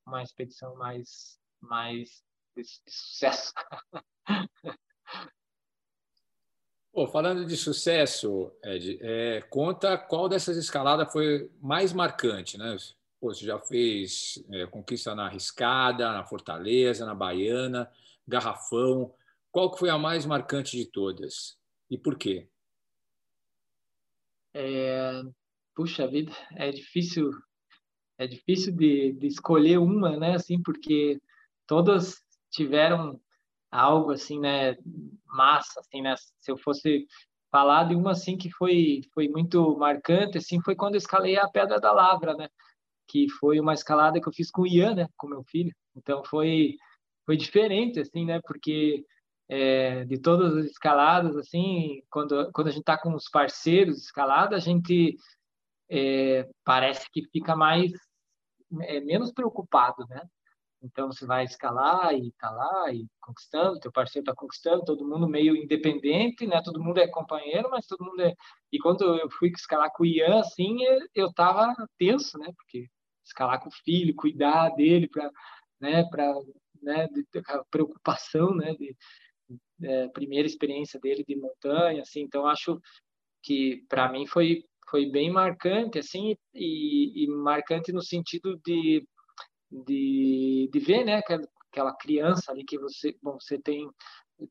[0.05, 2.25] uma expedição mais, mais
[2.57, 3.53] de, sucesso.
[6.93, 12.77] Pô, falando de sucesso, Ed, é, conta qual dessas escaladas foi mais marcante, né?
[13.21, 17.89] Pô, você já fez é, conquista na Riscada, na Fortaleza, na Baiana,
[18.27, 19.15] Garrafão.
[19.53, 21.57] Qual que foi a mais marcante de todas?
[21.89, 22.49] E por quê?
[24.53, 25.23] É,
[25.75, 27.31] puxa vida, é difícil,
[28.19, 30.35] é difícil de, de escolher uma, né?
[30.35, 31.21] Assim, porque
[31.67, 32.17] todas
[32.51, 33.21] tiveram
[33.71, 34.77] algo assim, né?
[35.27, 36.15] Massa, assim, né?
[36.41, 37.07] Se eu fosse
[37.51, 41.49] falar de uma assim que foi foi muito marcante, assim, foi quando eu escalei a
[41.49, 42.49] Pedra da Lavra, né?
[43.09, 45.09] Que foi uma escalada que eu fiz com o Ian, né?
[45.17, 45.73] Com meu filho.
[45.97, 46.77] Então foi
[47.27, 48.41] foi diferente, assim, né?
[48.47, 49.05] Porque
[49.49, 54.57] é, de todas as escaladas, assim, quando, quando a gente está com os parceiros escalada,
[54.57, 55.17] a gente
[55.95, 57.93] é, parece que fica mais
[58.83, 60.21] é, menos preocupado, né?
[60.83, 65.29] Então você vai escalar e tá lá e conquistando, teu parceiro está conquistando, todo mundo
[65.29, 66.61] meio independente, né?
[66.63, 68.35] Todo mundo é companheiro, mas todo mundo é.
[68.73, 70.79] E quando eu fui escalar com o Ian, assim,
[71.15, 72.53] eu tava tenso, né?
[72.57, 72.89] Porque
[73.25, 75.31] escalar com o filho, cuidar dele para,
[75.81, 76.05] né?
[76.11, 76.35] Para,
[76.83, 77.09] né?
[77.09, 78.75] De, a preocupação, né?
[78.75, 78.97] De,
[79.83, 82.21] é, primeira experiência dele de montanha, assim.
[82.23, 82.81] Então acho
[83.43, 89.07] que para mim foi foi bem marcante, assim, e, e marcante no sentido de,
[89.71, 91.21] de, de ver, né,
[91.71, 93.89] aquela criança ali que você, bom, você tem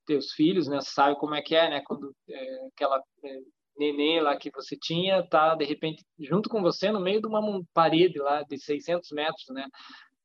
[0.06, 3.40] teus filhos, né, sabe como é que é, né, quando é, aquela é,
[3.78, 7.42] nenê lá que você tinha tá de repente junto com você no meio de uma
[7.74, 9.68] parede lá de 600 metros, né,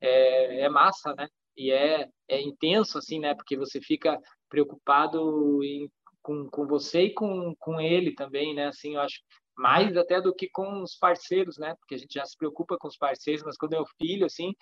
[0.01, 4.19] é, é massa, né, e é, é intenso assim, né, porque você fica
[4.49, 5.91] preocupado em,
[6.23, 9.21] com, com você e com, com ele também, né, assim, eu acho
[9.59, 11.75] mais até do que com os parceiros, né?
[11.81, 14.55] Porque a gente já se preocupa com os parceiros, mas quando é o filho, assim,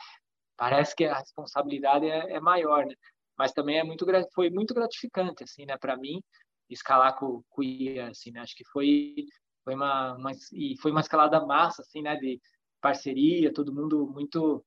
[0.57, 2.95] parece que a responsabilidade é, é maior, né?
[3.39, 5.77] Mas também é muito foi muito gratificante, assim, né?
[5.79, 6.23] Para mim
[6.71, 8.41] escalar com, com o Ian, assim, né?
[8.41, 9.27] Acho que foi
[9.65, 12.17] foi uma, uma e foi uma escalada massa, assim, né?
[12.17, 12.41] De
[12.81, 14.65] parceria, todo mundo muito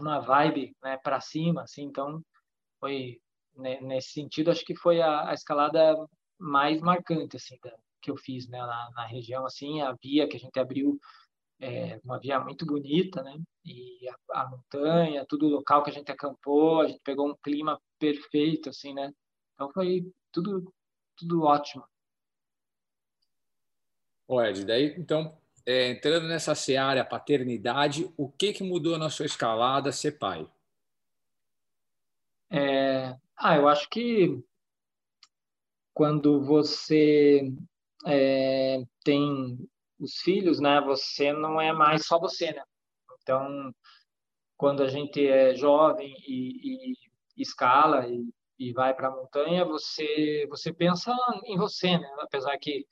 [0.00, 0.98] uma vibe, né?
[0.98, 1.84] Para cima, assim.
[1.84, 2.20] Então
[2.80, 3.20] foi
[3.56, 5.94] né, nesse sentido, acho que foi a, a escalada
[6.38, 10.36] mais marcante, assim, da, que eu fiz né, na, na região, assim, a via que
[10.36, 10.98] a gente abriu,
[11.60, 13.38] é, uma via muito bonita, né?
[13.64, 17.36] E a, a, montanha, tudo o local que a gente acampou, a gente pegou um
[17.42, 19.12] clima perfeito, assim, né?
[19.54, 20.72] Então foi tudo,
[21.16, 21.84] tudo ótimo.
[24.26, 25.36] Ô Ed, daí, então,
[25.66, 30.48] é, entrando nessa seara paternidade, o que, que mudou na sua escalada ser pai?
[32.48, 34.42] É, ah, eu acho que
[35.92, 37.52] quando você
[38.06, 39.58] é, tem
[39.98, 40.80] os filhos, né?
[40.82, 42.62] Você não é mais só você, né?
[43.22, 43.74] Então,
[44.56, 46.94] quando a gente é jovem e, e
[47.36, 52.08] escala e, e vai para a montanha, você você pensa em você, né?
[52.20, 52.86] Apesar que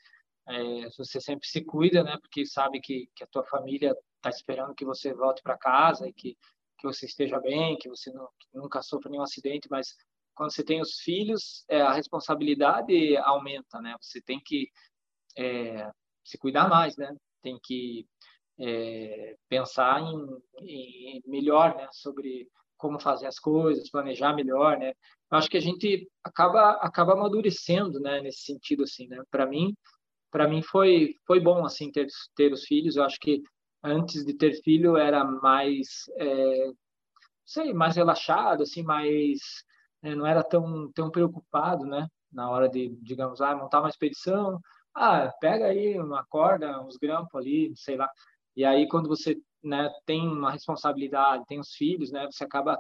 [0.49, 2.19] é, você sempre se cuida, né?
[2.21, 6.13] Porque sabe que, que a tua família está esperando que você volte para casa e
[6.13, 6.37] que
[6.79, 9.97] que você esteja bem, que você não, que nunca sofra nenhum acidente, mas
[10.35, 13.97] quando você tem os filhos, é, a responsabilidade aumenta, né?
[14.01, 14.71] Você tem que
[15.39, 15.91] é,
[16.25, 17.15] se cuidar mais, né?
[17.43, 18.07] Tem que
[18.59, 20.27] é, pensar em,
[20.63, 21.89] em, melhor, né?
[21.93, 24.93] Sobre como fazer as coisas, planejar melhor, né?
[25.31, 28.21] Eu acho que a gente acaba acaba amadurecendo, né?
[28.21, 29.23] Nesse sentido, assim, né?
[29.31, 29.75] Para mim,
[30.31, 32.97] para mim foi foi bom assim ter ter os filhos.
[32.97, 33.43] Eu acho que
[33.83, 36.71] antes de ter filho era mais, é,
[37.47, 39.39] sei, mais relaxado, assim, mais
[40.03, 42.09] é, não era tão tão preocupado, né?
[42.33, 44.61] Na hora de, digamos, ah, montar uma expedição,
[44.95, 48.11] ah, pega aí uma corda, uns grampos ali, sei lá.
[48.57, 52.27] E aí quando você né, tem uma responsabilidade, tem os filhos, né?
[52.27, 52.79] Você acaba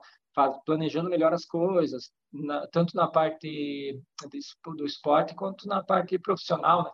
[0.64, 4.00] planejando melhor as coisas, na, tanto na parte
[4.76, 6.90] do esporte quanto na parte profissional, né?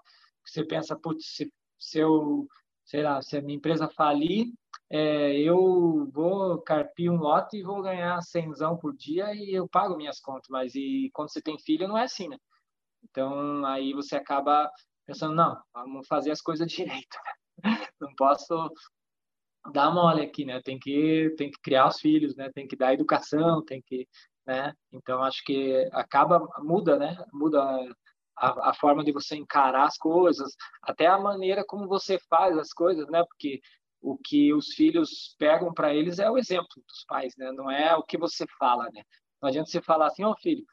[0.47, 2.47] Você pensa, putz, se, se eu,
[2.85, 4.47] sei lá, se a minha empresa falir,
[4.91, 9.97] é, eu vou carpir um lote e vou ganhar cenzão por dia e eu pago
[9.97, 12.37] minhas contas, mas e quando você tem filho não é assim, né?
[13.03, 14.71] Então aí você acaba
[15.07, 17.17] pensando, não, vamos fazer as coisas direito.
[18.01, 18.71] Não posso
[19.73, 20.61] dar mole aqui, né?
[20.63, 22.51] Tem que tem que criar os filhos, né?
[22.53, 24.07] Tem que dar educação, tem que,
[24.47, 24.73] né?
[24.93, 27.17] Então acho que acaba muda, né?
[27.33, 27.61] Muda
[28.37, 32.73] a, a, forma de você encarar as coisas, até a maneira como você faz as
[32.73, 33.25] coisas, né?
[33.25, 33.61] Porque
[34.01, 37.53] o que os filhos pegam para eles é o exemplo dos pais, né?
[37.53, 39.03] Não é o que você fala, né?
[39.41, 40.65] Não adianta você falar assim, ó oh, filho,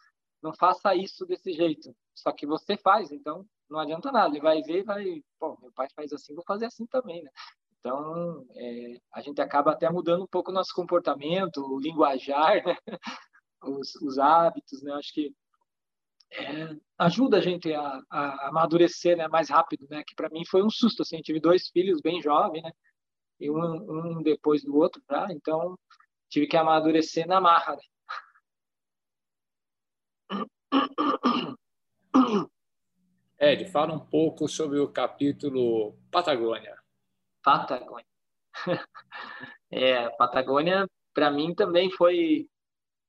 [0.42, 1.96] não faça isso desse jeito.
[2.16, 4.34] Só que você faz, então não adianta nada.
[4.34, 7.32] Ele vai ver e vai, pô, meu pai faz assim, vou fazer assim também, né?
[7.80, 12.76] Então, é, a gente acaba até mudando um pouco o nosso comportamento, o linguajar, né?
[13.64, 14.94] os, os, hábitos, né?
[14.94, 15.34] Acho que
[16.32, 19.28] é, ajuda a gente a, a, amadurecer né?
[19.28, 20.04] mais rápido, né?
[20.06, 22.72] Que para mim foi um susto, assim, tive dois filhos bem jovens, né?
[23.40, 25.28] E um, um depois do outro, tá?
[25.32, 25.78] Então,
[26.30, 27.84] tive que amadurecer na marra, né?
[33.44, 36.78] Ed, fala um pouco sobre o capítulo Patagônia.
[37.42, 38.06] Patagônia.
[39.72, 42.48] é, Patagônia para mim também foi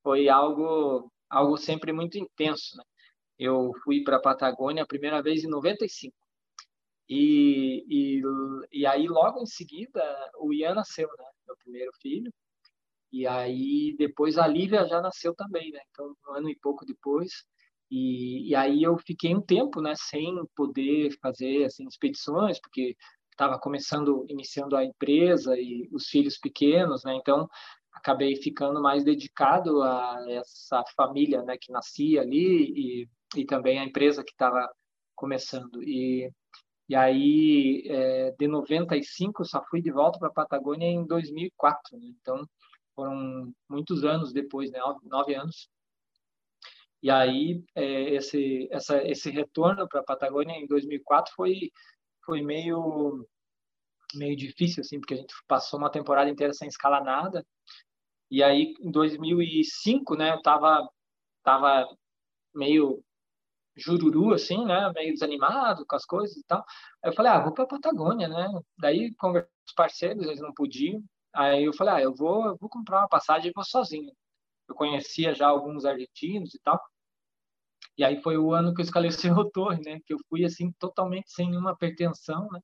[0.02, 2.84] foi algo algo sempre muito intenso, né?
[3.38, 6.16] Eu fui para a Patagônia a primeira vez em 95.
[7.06, 8.22] E, e,
[8.72, 10.02] e aí logo em seguida
[10.38, 11.26] o Ian nasceu, né?
[11.46, 12.32] Meu primeiro filho.
[13.12, 15.80] E aí depois a Lívia já nasceu também, né?
[15.90, 17.44] Então um ano e pouco depois.
[17.92, 22.96] E, e aí eu fiquei um tempo, né, sem poder fazer assim expedições, porque
[23.30, 27.14] estava começando, iniciando a empresa e os filhos pequenos, né?
[27.16, 27.48] Então
[27.92, 33.84] acabei ficando mais dedicado a essa família, né, que nascia ali e, e também a
[33.84, 34.68] empresa que estava
[35.14, 35.82] começando.
[35.82, 36.30] E
[36.88, 41.96] e aí, é, de 95, só fui de volta para a Patagônia em 2004.
[41.96, 42.08] Né?
[42.20, 42.46] Então,
[42.94, 44.78] foram muitos anos depois, né?
[45.04, 45.70] nove anos.
[47.02, 51.70] E aí, é, esse, essa, esse retorno para a Patagônia em 2004 foi,
[52.24, 53.26] foi meio,
[54.14, 57.44] meio difícil, assim, porque a gente passou uma temporada inteira sem escalar nada.
[58.30, 60.88] E aí, em 2005, né, eu estava
[61.42, 61.86] tava
[62.54, 63.04] meio
[63.76, 66.64] jururu, assim, né, meio desanimado com as coisas e tal.
[67.02, 68.48] Aí eu falei, ah, vou para a Patagônia, né?
[68.78, 71.02] Daí, conversei com os parceiros, eles não podiam.
[71.34, 74.12] Aí eu falei, ah, eu vou, eu vou comprar uma passagem e vou sozinho.
[74.68, 76.80] Eu conhecia já alguns argentinos e tal.
[77.96, 80.00] E aí foi o ano que eu escalei o Torre, né?
[80.06, 82.60] Que eu fui assim totalmente sem nenhuma pretensão, né?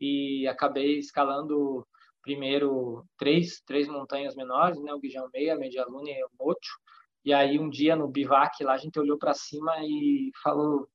[0.00, 1.86] E acabei escalando
[2.22, 4.92] primeiro três três montanhas menores, né?
[4.92, 6.78] O Guijão Meia, Medialuna e o Mocho.
[7.24, 10.88] E aí um dia no bivac lá a gente olhou para cima e falou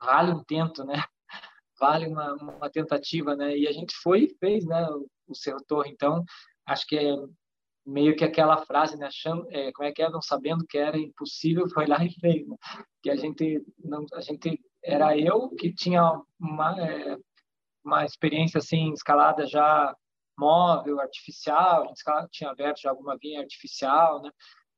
[0.00, 0.94] vale um tento, né?
[1.80, 3.56] Vale uma, uma tentativa, né?
[3.56, 4.86] E a gente foi e fez, né?
[4.90, 5.90] O, o Cerro Torre.
[5.90, 6.24] Então
[6.66, 7.14] acho que é
[7.90, 9.06] meio que aquela frase, né?
[9.06, 10.08] Achando, é, como é que é?
[10.08, 12.46] Não sabendo que era impossível, foi lá e fez.
[12.46, 12.56] Né?
[13.02, 16.02] Que a gente não, a gente era eu que tinha
[16.38, 17.16] uma é,
[17.84, 19.94] uma experiência assim escalada já
[20.38, 24.30] móvel, artificial, a gente escalava, tinha aberto já alguma vinha artificial, né?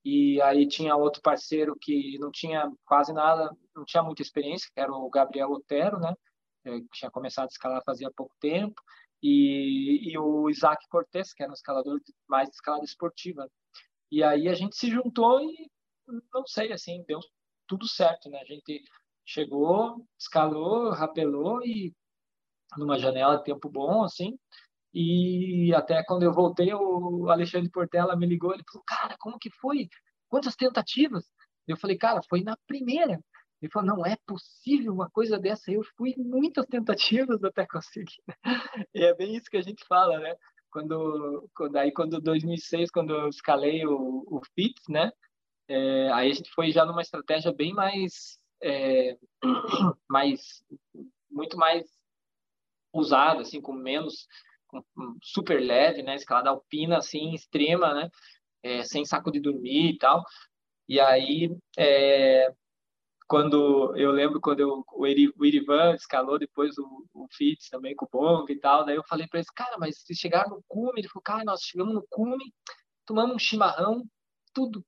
[0.04, 4.80] E aí tinha outro parceiro que não tinha quase nada, não tinha muita experiência, que
[4.80, 6.14] era o Gabriel Otero, né?
[6.64, 8.80] É, que tinha começado a escalar fazia pouco tempo
[9.22, 13.48] e, e o Isaac Cortes, que era um escalador mais de escalada esportiva.
[14.10, 15.70] E aí a gente se juntou e,
[16.32, 17.20] não sei, assim, deu
[17.66, 18.38] tudo certo, né?
[18.40, 18.82] A gente
[19.24, 21.94] chegou, escalou, rapelou e
[22.76, 24.36] numa janela de tempo bom, assim,
[24.94, 29.50] e até quando eu voltei, o Alexandre Portela me ligou, ele falou, cara, como que
[29.50, 29.88] foi?
[30.28, 31.24] Quantas tentativas?
[31.66, 33.18] Eu falei, cara, foi na primeira.
[33.62, 35.70] Ele falou, não é possível uma coisa dessa.
[35.70, 38.20] Eu fui muitas tentativas até conseguir.
[38.92, 40.34] E é bem isso que a gente fala, né?
[40.68, 44.40] Quando, quando aí quando 2006, quando eu escalei o, o
[44.88, 45.12] né?
[45.68, 49.16] É, aí a gente foi já numa estratégia bem mais, é,
[50.10, 50.64] mais
[51.30, 51.86] muito mais
[52.92, 54.26] usada, assim, com menos,
[54.66, 54.82] com,
[55.22, 56.16] super leve, né?
[56.16, 58.10] Escalada alpina, assim, extrema, né?
[58.62, 60.24] É, sem saco de dormir e tal.
[60.88, 62.52] E aí, é,
[63.32, 67.96] quando eu lembro quando eu, o, Eri, o Irivan escalou depois o, o Fitz também
[67.96, 70.62] com o Bong e tal, daí eu falei para eles, cara, mas se chegar no
[70.68, 72.52] cume, ele falou, cara, nós chegamos no cume,
[73.06, 74.04] tomamos um chimarrão,
[74.52, 74.84] tudo,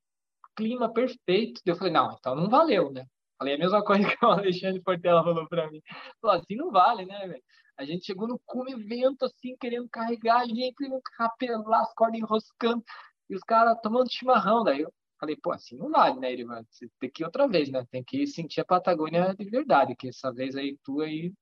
[0.55, 1.63] clima perfeito.
[1.65, 3.07] Eu falei, não, então não valeu, né?
[3.39, 5.81] Falei a mesma coisa que o Alexandre Portela falou para mim.
[6.21, 7.43] Falou, assim não vale, né, velho?
[7.79, 10.75] A gente chegou no cume, vento assim, querendo carregar a gente,
[11.19, 12.85] rapelar as cordas enroscando,
[13.31, 14.63] e os caras tomando chimarrão.
[14.65, 14.93] Daí eu
[15.25, 16.63] falei, pô, assim não vale, né, Irivan?
[16.71, 17.85] Você tem que ir outra vez, né?
[17.91, 21.33] Tem que sentir a Patagônia de verdade, que essa vez aí tu aí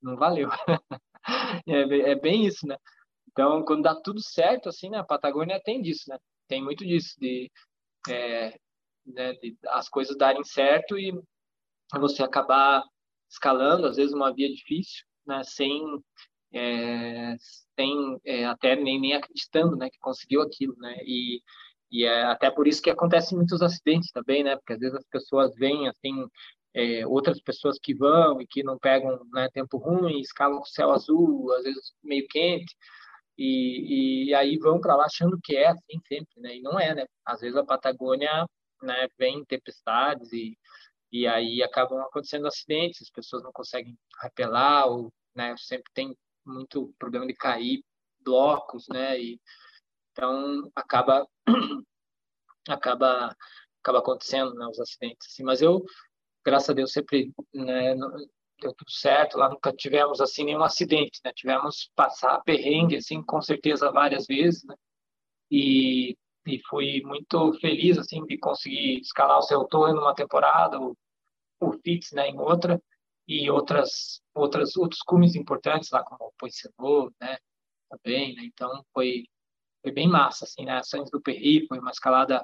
[0.00, 0.48] não valeu.
[1.66, 2.76] é, é bem isso, né?
[3.30, 4.98] Então, quando dá tudo certo, assim, né?
[4.98, 6.18] A Patagônia tem disso, né?
[6.48, 7.50] Tem muito disso, de,
[8.08, 8.56] é,
[9.06, 11.12] né, de as coisas darem certo e
[11.94, 12.84] você acabar
[13.28, 15.42] escalando, às vezes uma via difícil, né?
[15.44, 15.82] Sem,
[16.52, 17.36] é,
[17.76, 19.90] sem é, até nem, nem acreditando, né?
[19.90, 20.96] Que conseguiu aquilo, né?
[21.04, 21.42] E,
[21.90, 24.56] e é até por isso que acontecem muitos acidentes também, né?
[24.56, 26.26] Porque às vezes as pessoas veem, assim,
[26.74, 30.90] é, outras pessoas que vão e que não pegam né, tempo ruim, escalam com céu
[30.90, 32.74] azul, às vezes meio quente,
[33.38, 36.56] e, e aí vão para lá achando que é assim sempre, né?
[36.56, 37.06] E não é, né?
[37.24, 38.46] Às vezes a Patagônia
[38.82, 40.58] né, vem tempestades e,
[41.12, 46.92] e aí acabam acontecendo acidentes, as pessoas não conseguem rapelar, ou né, sempre tem muito
[46.98, 47.82] problema de cair
[48.20, 49.20] blocos, né?
[49.20, 49.40] E,
[50.14, 51.26] então acaba
[52.68, 53.36] acaba
[53.82, 55.42] acaba acontecendo né, os acidentes assim.
[55.42, 55.84] Mas eu
[56.44, 57.94] graças a Deus sempre né,
[58.60, 59.36] deu tudo certo.
[59.36, 61.32] Lá nunca tivemos assim nenhum acidente né.
[61.34, 64.74] Tivemos passar perrengue assim com certeza várias vezes né?
[65.50, 70.94] e e fui muito feliz assim de conseguir escalar o seu torre numa temporada o,
[71.60, 72.80] o Fitz né em outra
[73.26, 77.38] e outras outras outros cumes importantes lá como o Poissenô né
[77.88, 78.42] também né.
[78.44, 79.24] Então foi
[79.84, 80.78] foi bem massa, assim, né?
[80.78, 82.42] Ações do Perri, foi uma escalada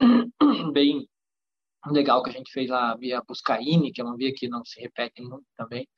[0.72, 1.08] bem
[1.86, 4.80] legal que a gente fez lá via Buscaine, que é uma via que não se
[4.80, 5.88] repete muito também.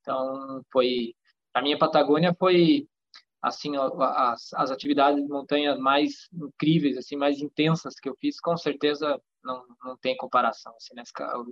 [0.00, 1.14] Então, foi...
[1.54, 2.86] A minha Patagônia foi,
[3.40, 8.56] assim, as, as atividades de montanha mais incríveis, assim, mais intensas que eu fiz, com
[8.56, 11.02] certeza não, não tem comparação, assim, né?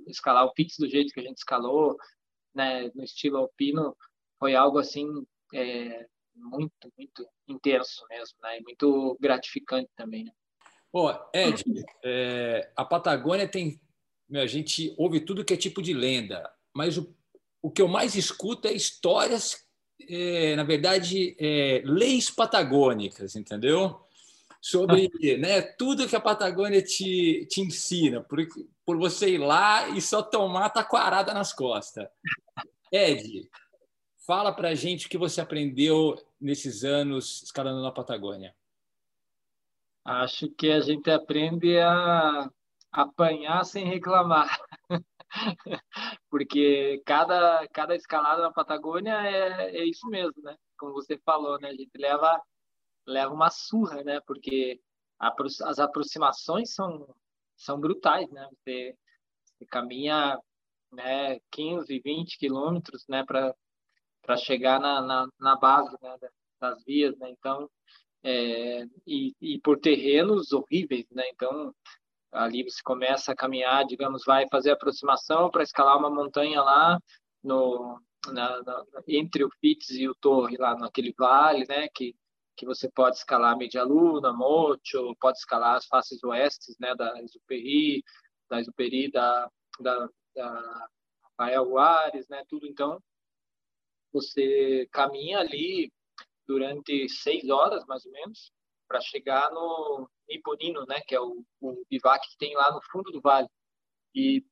[0.06, 1.96] Escalar o Pix do jeito que a gente escalou,
[2.54, 2.90] né?
[2.94, 3.96] No estilo alpino,
[4.38, 5.06] foi algo, assim,
[5.54, 8.58] é, muito, muito intenso mesmo, né?
[8.58, 10.24] E muito gratificante também.
[10.24, 10.32] Né?
[10.92, 11.62] Pô, Ed,
[12.04, 13.80] é, a Patagônia tem.
[14.32, 17.12] A gente ouve tudo que é tipo de lenda, mas o,
[17.60, 19.66] o que eu mais escuto é histórias,
[20.08, 24.00] é, na verdade, é, leis patagônicas, entendeu?
[24.60, 25.10] Sobre
[25.40, 28.38] né, tudo que a Patagônia te, te ensina, por,
[28.86, 32.06] por você ir lá e só tomar taquarada nas costas.
[32.92, 33.48] Ed,
[34.26, 38.54] Fala para a gente o que você aprendeu nesses anos escalando na Patagônia.
[40.04, 42.50] Acho que a gente aprende a
[42.92, 44.60] apanhar sem reclamar.
[46.28, 50.56] Porque cada, cada escalada na Patagônia é, é isso mesmo, né?
[50.78, 51.68] Como você falou, né?
[51.68, 52.42] A gente leva,
[53.06, 54.20] leva uma surra, né?
[54.26, 54.80] Porque
[55.18, 57.14] a, as aproximações são,
[57.56, 58.48] são brutais, né?
[58.52, 58.94] Você,
[59.44, 60.38] você caminha
[60.92, 63.54] né, 15, 20 quilômetros né, para
[64.22, 66.16] para chegar na, na, na base né,
[66.60, 67.30] das vias, né?
[67.30, 67.68] Então,
[68.22, 71.24] é, e, e por terrenos horríveis, né?
[71.30, 71.74] Então,
[72.32, 76.98] ali você começa a caminhar, digamos, vai fazer aproximação para escalar uma montanha lá
[77.42, 78.00] no
[78.32, 81.88] na, na, entre o Fitz e o Torre lá naquele vale, né?
[81.94, 82.14] Que
[82.56, 86.94] que você pode escalar Media Luna, Mocho, pode escalar as faces oestes, né?
[86.94, 88.04] Da Isuperi,
[88.50, 89.48] da Isuperi, da
[89.80, 90.88] da, da
[91.38, 91.66] Rafael
[92.28, 92.44] né?
[92.48, 93.00] Tudo então
[94.12, 95.92] você caminha ali
[96.46, 98.52] durante seis horas, mais ou menos,
[98.88, 103.12] para chegar no Niponino, né, que é o, o bivac que tem lá no fundo
[103.12, 103.48] do vale.
[104.14, 104.44] E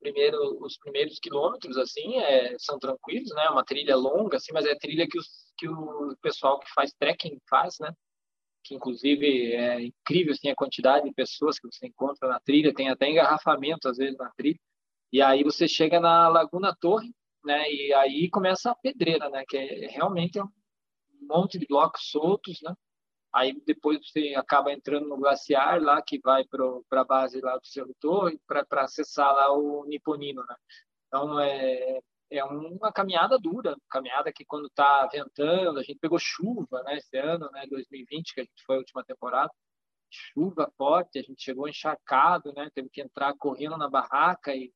[0.00, 4.66] primeiro, os primeiros quilômetros, assim, é, são tranquilos, né, é uma trilha longa, assim, mas
[4.66, 7.94] é trilha que, os, que o pessoal que faz trekking faz, né,
[8.62, 12.88] que inclusive é incrível, assim, a quantidade de pessoas que você encontra na trilha, tem
[12.88, 14.58] até engarrafamento, às vezes, na trilha.
[15.12, 17.14] E aí você chega na Laguna Torre,
[17.44, 17.70] né?
[17.70, 19.44] E aí começa a pedreira, né?
[19.48, 20.50] Que é, realmente é um
[21.22, 22.74] monte de blocos soltos, né?
[23.32, 27.66] Aí depois você acaba entrando no glaciar lá que vai para a base lá do
[27.66, 30.56] Cerro Torre para acessar lá o Niponino, né?
[31.08, 36.82] Então é é uma caminhada dura, caminhada que quando está ventando, a gente pegou chuva,
[36.82, 36.96] né?
[36.96, 37.66] Esse ano, né?
[37.68, 39.52] 2020 que a gente foi a última temporada,
[40.10, 42.70] chuva forte, a gente chegou encharcado, né?
[42.74, 44.72] Teve que entrar correndo na barraca e,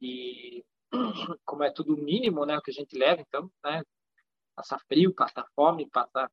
[0.00, 0.64] e
[1.44, 3.82] como é tudo mínimo, né, o que a gente leva, então, né,
[4.54, 6.30] passar frio, passar fome, passar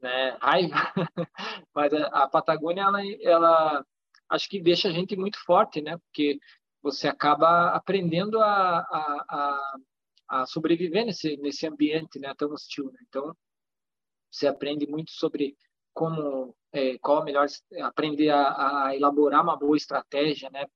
[0.00, 0.76] né, raiva,
[1.74, 3.86] mas a, Patagônia, ela, ela
[4.28, 6.38] acho que deixa a gente muito forte, né, porque
[6.82, 9.76] você acaba aprendendo a, a, a,
[10.28, 12.86] a sobreviver nesse, nesse ambiente né, tão hostil.
[12.86, 12.98] Né?
[13.08, 13.36] Então,
[14.30, 15.56] você aprende muito sobre
[15.92, 17.46] como, é, qual a melhor,
[17.82, 20.66] aprender a, a, elaborar uma boa estratégia, né?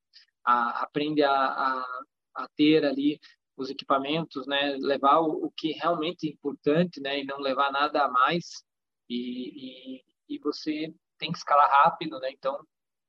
[0.45, 2.05] A, aprende a, a,
[2.35, 3.21] a ter ali
[3.57, 4.77] os equipamentos, né?
[4.81, 7.21] Levar o, o, que realmente é importante, né?
[7.21, 8.65] E não levar nada a mais.
[9.09, 12.31] E, e, e você tem que escalar rápido, né?
[12.31, 12.59] Então,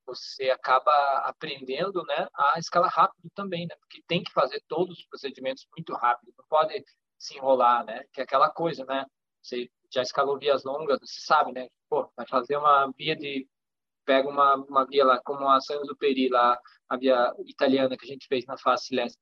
[0.05, 2.27] você acaba aprendendo, né?
[2.35, 3.75] A escalar rápido também, né?
[3.79, 6.33] Porque tem que fazer todos os procedimentos muito rápido.
[6.37, 6.83] Não pode
[7.17, 8.03] se enrolar, né?
[8.13, 9.05] Que é aquela coisa, né?
[9.41, 11.67] Você já escalou vias longas, você sabe, né?
[11.89, 13.47] Pô, vai fazer uma via de
[14.05, 18.07] pega uma, uma via lá, como a San Peri lá, a via italiana que a
[18.07, 19.19] gente fez na face leste.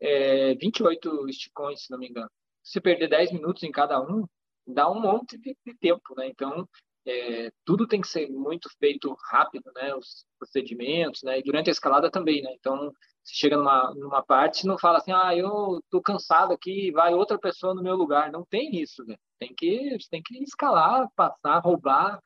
[0.00, 2.30] É, 28 esticões, se não me engano.
[2.62, 4.26] Se perder 10 minutos em cada um,
[4.66, 6.28] dá um monte de, de tempo, né?
[6.28, 6.68] Então,
[7.06, 9.94] é, tudo tem que ser muito feito rápido, né?
[9.94, 11.38] Os procedimentos, né?
[11.38, 12.52] E durante a escalada também, né?
[12.58, 12.92] Então,
[13.24, 17.38] você chega numa, numa parte não fala assim, ah, eu tô cansado aqui, vai outra
[17.38, 18.30] pessoa no meu lugar.
[18.32, 19.16] Não tem isso, né?
[19.38, 22.20] Tem que, tem que escalar, passar, roubar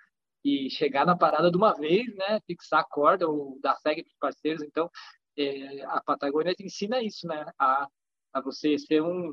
[0.45, 2.39] e chegar na parada de uma vez, né?
[2.47, 4.63] Fixar a corda ou dar segue para os parceiros.
[4.63, 4.91] Então,
[5.37, 7.47] é, a Patagônia ensina isso, né?
[7.59, 7.89] A,
[8.33, 9.33] a você ser um,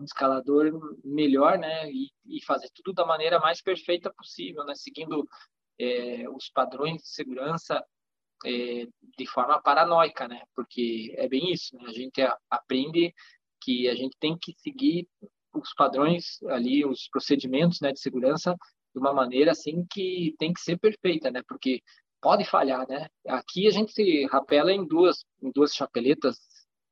[0.00, 1.90] um escalador melhor, né?
[1.90, 4.74] E, e, fazer tudo da maneira mais perfeita possível, né?
[4.74, 5.26] Seguindo
[5.78, 7.84] é, os padrões de segurança
[8.44, 10.42] é, de forma paranoica, né?
[10.54, 11.84] Porque é bem isso, né?
[11.86, 12.20] A gente
[12.50, 13.14] aprende
[13.60, 15.08] que a gente tem que seguir
[15.54, 18.56] os padrões ali, os procedimentos, né, de segurança
[18.94, 21.42] de uma maneira assim que tem que ser perfeita, né?
[21.48, 21.82] Porque
[22.20, 23.08] pode falhar, né?
[23.26, 26.38] Aqui a gente se rapela em duas em duas chapeletas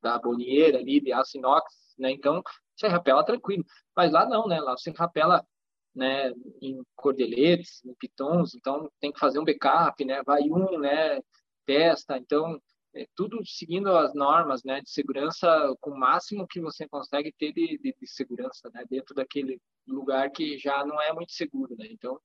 [0.03, 1.65] da Bonnier ali de aço inox,
[1.99, 2.11] né?
[2.11, 2.43] Então
[2.77, 3.65] você rapela tranquilo.
[3.97, 4.61] Mas lá não, né?
[4.61, 5.47] Lá você rapela
[5.95, 10.23] né, em cordeletes, em pitons, então tem que fazer um backup, né?
[10.25, 11.21] Vai um, né?
[11.65, 12.61] Testa, então
[12.95, 15.49] é, tudo seguindo as normas né, de segurança
[15.81, 20.31] com o máximo que você consegue ter de, de, de segurança né, dentro daquele lugar
[20.31, 21.75] que já não é muito seguro.
[21.77, 21.87] Né?
[21.91, 22.21] Então,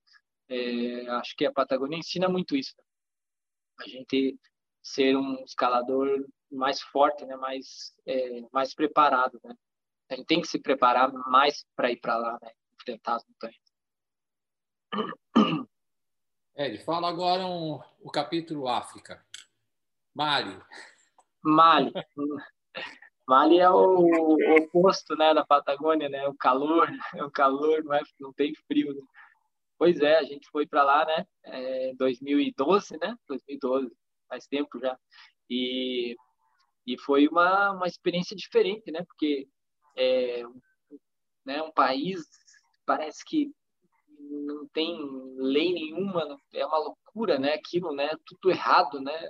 [0.50, 2.74] é, acho que a Patagônia ensina muito isso.
[2.78, 2.84] Né?
[3.80, 4.38] A gente
[4.84, 9.40] ser um escalador mais forte, né, mais, é, mais preparado.
[9.44, 9.56] Né?
[10.10, 13.68] A gente tem que se preparar mais para ir para lá, né, enfrentar as montanhas.
[16.56, 19.24] Ed, fala agora um, o capítulo África.
[20.18, 20.60] Mali.
[21.44, 21.94] Mali.
[23.28, 26.28] Mali é o, o, oposto, né, da Patagônia, né?
[26.28, 28.96] O calor, é o calor, não, é, não tem frio.
[28.96, 29.02] Né?
[29.78, 31.24] Pois é, a gente foi para lá, né?
[31.44, 33.16] É, 2012, né?
[33.28, 33.96] 2012,
[34.28, 34.98] faz tempo já.
[35.48, 36.16] E,
[36.88, 39.04] e foi uma, uma experiência diferente, né?
[39.06, 39.48] Porque
[39.96, 40.42] é
[41.46, 42.26] né, um país
[42.88, 43.52] parece que
[44.20, 44.98] não tem
[45.38, 47.54] lei nenhuma, é uma loucura, né?
[47.54, 48.10] Aquilo, né?
[48.26, 49.30] Tudo errado, né?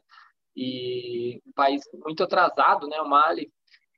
[0.57, 3.51] E um país muito atrasado, né, o Mali,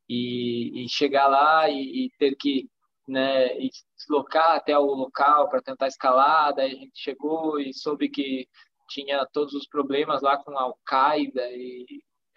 [0.08, 2.70] e, e chegar lá e, e, ter que
[3.08, 8.10] né, e deslocar até o local para tentar escalar, daí a gente chegou e soube
[8.10, 8.48] que
[8.90, 11.86] tinha todos os problemas lá com a Al-Qaeda e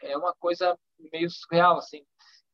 [0.02, 0.78] é uma coisa
[1.12, 2.02] meio surreal, assim.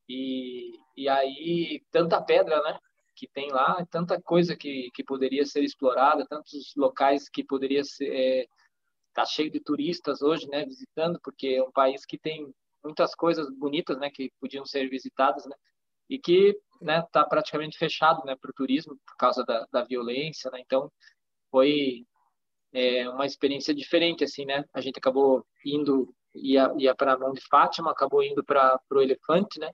[0.08, 2.78] E, e aí, tanta pedra, né?
[3.16, 8.08] Que tem lá, tanta coisa que, que poderia ser explorada, tantos locais que poderia ser,
[8.14, 8.46] é,
[9.08, 12.52] está cheio de turistas hoje, né, visitando, porque é um país que tem
[12.84, 15.56] muitas coisas bonitas, né, que podiam ser visitadas, né,
[16.08, 20.50] e que, né, está praticamente fechado, né, para o turismo por causa da, da violência,
[20.50, 20.90] né, então
[21.50, 22.06] foi
[22.72, 27.32] é, uma experiência diferente, assim, né, a gente acabou indo ia, ia para a mão
[27.32, 29.70] de Fátima, acabou indo para o Elefante, né,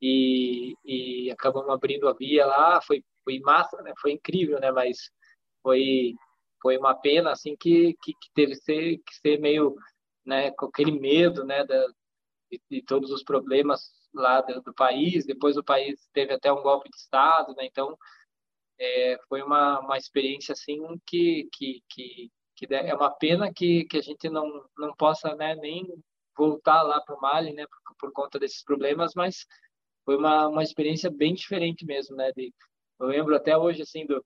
[0.00, 5.10] e, e acabamos abrindo a via lá, foi foi massa, né, foi incrível, né, mas
[5.62, 6.14] foi
[6.66, 9.76] foi uma pena assim que, que, que teve ser, que ser meio
[10.24, 11.86] né, com aquele medo né, da,
[12.50, 15.24] de, de todos os problemas lá do, do, país.
[15.24, 17.66] Depois o país teve até um golpe de Estado, né?
[17.66, 17.96] então
[18.80, 23.98] é, foi uma, uma experiência assim que, que, que, que é uma pena que, que
[23.98, 25.86] a gente não, não possa né, nem
[26.36, 29.46] voltar lá para o Mali né, por, por, conta desses problemas, mas
[30.04, 32.16] foi uma, uma experiência bem diferente mesmo.
[32.16, 32.52] Né, de,
[32.98, 34.20] eu lembro até hoje assim do,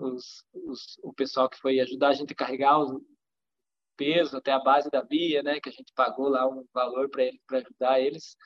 [0.00, 3.00] os, os, o pessoal que foi ajudar a gente a carregar os
[3.96, 7.24] pesos até a base da via, né, que a gente pagou lá um valor para
[7.24, 8.36] eles para ajudar eles.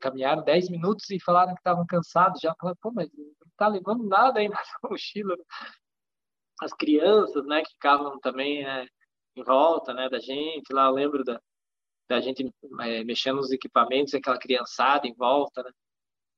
[0.00, 2.54] Caminharam 10 minutos e falaram que estavam cansados já.
[2.58, 4.60] Falaram, pô, mas não está levando nada aí na
[4.90, 5.36] mochila.
[6.60, 8.86] As crianças, né, que ficavam também né,
[9.36, 10.72] em volta, né, da gente.
[10.72, 11.40] Lá eu lembro da,
[12.08, 15.70] da gente é, mexendo nos equipamentos, aquela criançada em volta, né?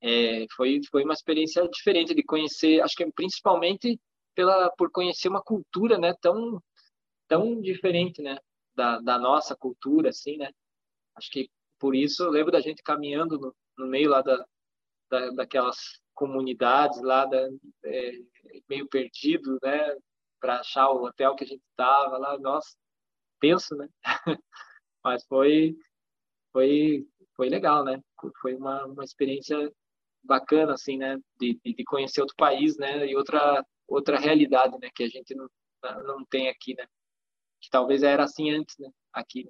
[0.03, 3.99] É, foi foi uma experiência diferente de conhecer, acho que principalmente
[4.35, 6.63] pela por conhecer uma cultura, né, tão
[7.29, 8.39] tão diferente, né,
[8.75, 10.51] da, da nossa cultura, assim, né.
[11.17, 14.45] Acho que por isso eu lembro da gente caminhando no, no meio lá da,
[15.11, 15.79] da, daquelas
[16.15, 17.49] comunidades lá, da,
[17.85, 18.13] é,
[18.69, 19.97] meio perdido, né?
[20.41, 22.77] Para achar o hotel que a gente estava lá, nossa,
[23.41, 23.89] penso, né?
[25.05, 25.77] Mas foi,
[26.53, 28.03] foi, foi legal, né?
[28.41, 29.73] Foi uma, uma experiência
[30.27, 31.19] bacana, assim, né?
[31.39, 33.07] De, de conhecer outro país, né?
[33.07, 34.91] E outra, outra realidade, né?
[34.95, 35.49] Que a gente não,
[36.05, 36.87] não tem aqui, né?
[37.61, 38.91] Que talvez era assim antes, né?
[39.13, 39.49] Aqui.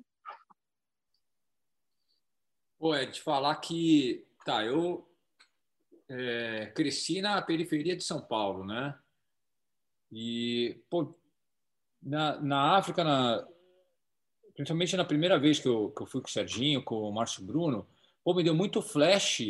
[2.78, 5.08] Pô, é de falar que, tá, eu
[6.08, 8.98] é, cresci na periferia de São Paulo, né?
[10.12, 11.14] E, pô,
[12.02, 13.46] na, na África, na,
[14.54, 17.44] principalmente na primeira vez que eu, que eu fui com o Serginho, com o Márcio
[17.44, 17.88] Bruno,
[18.22, 19.40] pô, me deu muito flash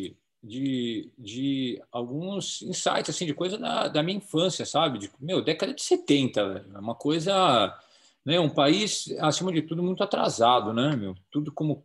[0.47, 4.99] de, de alguns insights, assim, de coisa da, da minha infância, sabe?
[4.99, 7.76] De, meu, década de 70, é uma coisa...
[8.24, 11.14] Né, um país, acima de tudo, muito atrasado, né, meu?
[11.30, 11.84] Tudo como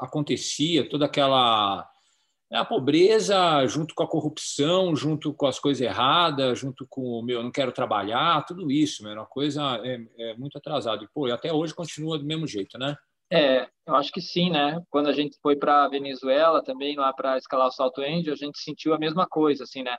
[0.00, 1.88] acontecia, toda aquela
[2.50, 7.42] é a pobreza junto com a corrupção, junto com as coisas erradas, junto com meu,
[7.42, 11.04] não quero trabalhar, tudo isso, é uma coisa é, é muito atrasada.
[11.04, 12.96] E, pô, até hoje continua do mesmo jeito, né?
[13.30, 14.82] É, eu acho que sim, né?
[14.90, 18.58] Quando a gente foi para Venezuela também, lá para escalar o Salto Índio, a gente
[18.58, 19.96] sentiu a mesma coisa, assim, né?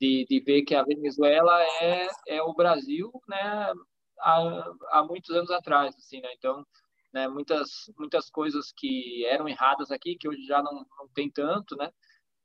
[0.00, 3.72] De, de ver que a Venezuela é, é o Brasil, né?
[4.20, 6.28] Há, há muitos anos atrás, assim, né?
[6.36, 6.64] Então,
[7.12, 11.76] né, muitas muitas coisas que eram erradas aqui que hoje já não, não tem tanto,
[11.76, 11.90] né?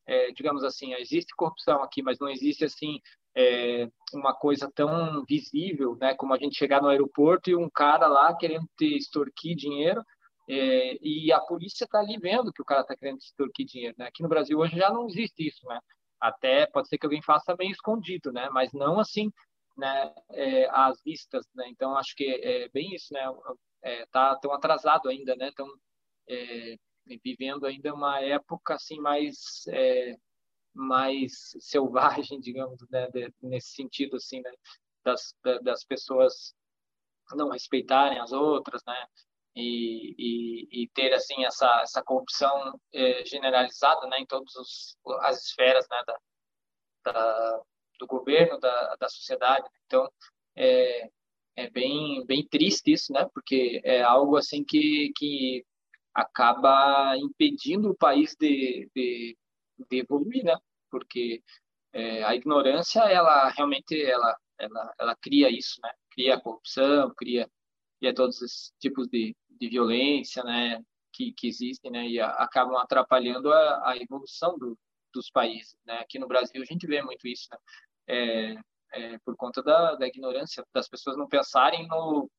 [0.06, 3.00] É, digamos assim, existe corrupção aqui, mas não existe assim
[3.36, 6.14] é, uma coisa tão visível, né?
[6.16, 10.04] Como a gente chegar no aeroporto e um cara lá querendo te extorquir dinheiro
[10.52, 14.08] é, e a polícia está ali vendo que o cara está querendo extorquir dinheiro, né?
[14.08, 15.80] Aqui no Brasil hoje já não existe isso, né?
[16.20, 18.50] Até pode ser que alguém faça meio escondido, né?
[18.50, 19.32] Mas não assim,
[19.78, 20.12] né?
[20.32, 21.70] É, às vistas, né?
[21.70, 23.22] Então acho que é bem isso, né?
[23.84, 25.52] é, tá tão atrasado ainda, né?
[25.56, 25.68] Tão
[26.28, 26.78] é,
[27.24, 30.16] vivendo ainda uma época assim mais é,
[30.74, 33.08] mais selvagem, digamos, né?
[33.12, 34.52] De, nesse sentido assim, né?
[35.04, 36.56] Das, das pessoas
[37.34, 39.06] não respeitarem as outras, né?
[39.56, 44.20] E, e, e ter assim essa essa corrupção é, generalizada, né?
[44.20, 44.54] Em todas
[45.22, 46.02] as esferas, né?
[46.06, 46.18] Da,
[47.12, 47.62] da,
[48.00, 49.68] do governo, da, da sociedade.
[49.86, 50.10] Então,
[50.56, 51.10] é,
[51.56, 53.28] é bem, bem triste isso, né?
[53.34, 55.66] Porque é algo assim que, que
[56.14, 59.38] acaba impedindo o país de, de,
[59.90, 60.56] de evoluir, né?
[60.90, 61.44] Porque
[61.94, 65.92] é, a ignorância, ela realmente, ela, ela, ela cria isso, né?
[66.12, 67.50] Cria a corrupção, cria,
[68.00, 70.82] cria todos esses tipos de, de violência, né?
[71.14, 72.08] Que, que existem, né?
[72.08, 74.78] E a, acabam atrapalhando a, a evolução do,
[75.14, 76.00] dos países, né?
[76.00, 77.58] Aqui no Brasil a gente vê muito isso, né?
[78.08, 78.56] É,
[78.92, 82.30] é, por conta da, da, ignorância das pessoas não pensarem no,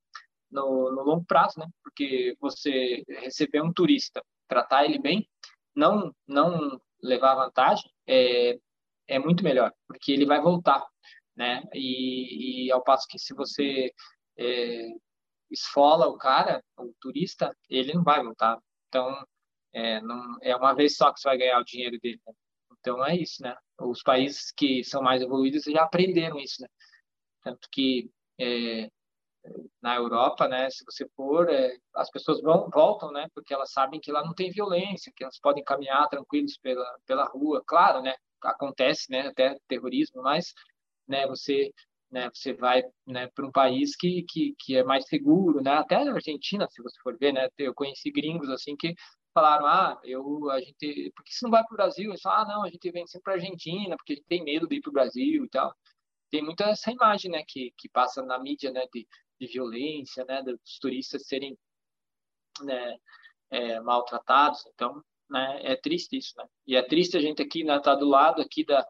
[0.51, 1.67] no, no, longo prazo, né?
[1.83, 5.29] Porque você receber um turista, tratar ele bem,
[5.75, 8.59] não não levar vantagem, é,
[9.09, 10.85] é muito melhor, porque ele vai voltar,
[11.37, 11.63] né?
[11.75, 13.93] E, e ao passo que se você
[14.39, 14.89] é,
[15.51, 18.59] esfola o cara, o turista, ele não vai voltar.
[18.89, 19.25] Então,
[19.73, 22.21] é, não, é uma vez só que você vai ganhar o dinheiro dele.
[22.27, 22.33] Né?
[22.81, 23.57] Então é isso, né?
[23.81, 26.69] Os países que são mais evoluídos já aprenderam isso, né?
[27.43, 28.91] Tanto que é,
[29.83, 34.01] na Europa, né, se você for, é, as pessoas vão voltam, né, porque elas sabem
[34.01, 37.63] que lá não tem violência, que elas podem caminhar tranquilos pela pela rua.
[37.67, 40.53] Claro, né, acontece, né, até terrorismo, mas,
[41.09, 41.73] né, você
[42.11, 45.73] né, você vai né, para um país que, que, que é mais seguro, né?
[45.73, 48.95] Até na Argentina, se você for ver, né, eu conheci gringos assim que
[49.33, 52.13] falaram, ah, eu, a gente, por que você não vai para o Brasil?
[52.27, 54.77] Ah, não, a gente vem sempre para a Argentina, porque a gente tem medo de
[54.77, 55.73] ir para o Brasil e tal.
[56.31, 59.07] Tem muita essa imagem, né, que, que passa na mídia, né, de,
[59.41, 61.57] de violência, né, dos turistas serem,
[62.63, 62.97] né,
[63.51, 64.65] é, maltratados.
[64.75, 66.45] Então, né, é triste isso, né?
[66.67, 68.87] E é triste a gente aqui, né, tá do lado aqui da,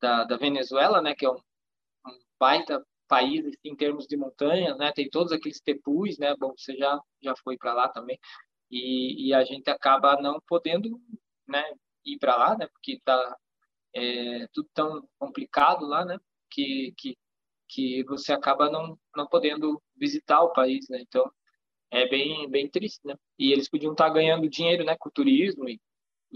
[0.00, 1.40] da, da Venezuela, né, que é um
[2.38, 4.92] baita país assim, em termos de montanha, né?
[4.92, 6.34] Tem todos aqueles tepus, né?
[6.38, 8.18] Bom, você já já foi para lá também.
[8.70, 11.00] E, e a gente acaba não podendo
[11.46, 11.64] né,
[12.04, 13.36] ir para lá, né, porque está
[13.94, 16.18] é, tudo tão complicado lá, né,
[16.50, 17.16] que, que,
[17.68, 21.30] que você acaba não, não podendo visitar o país, né, então
[21.90, 25.12] é bem, bem triste, né, e eles podiam estar tá ganhando dinheiro, né, com o
[25.12, 25.80] turismo e,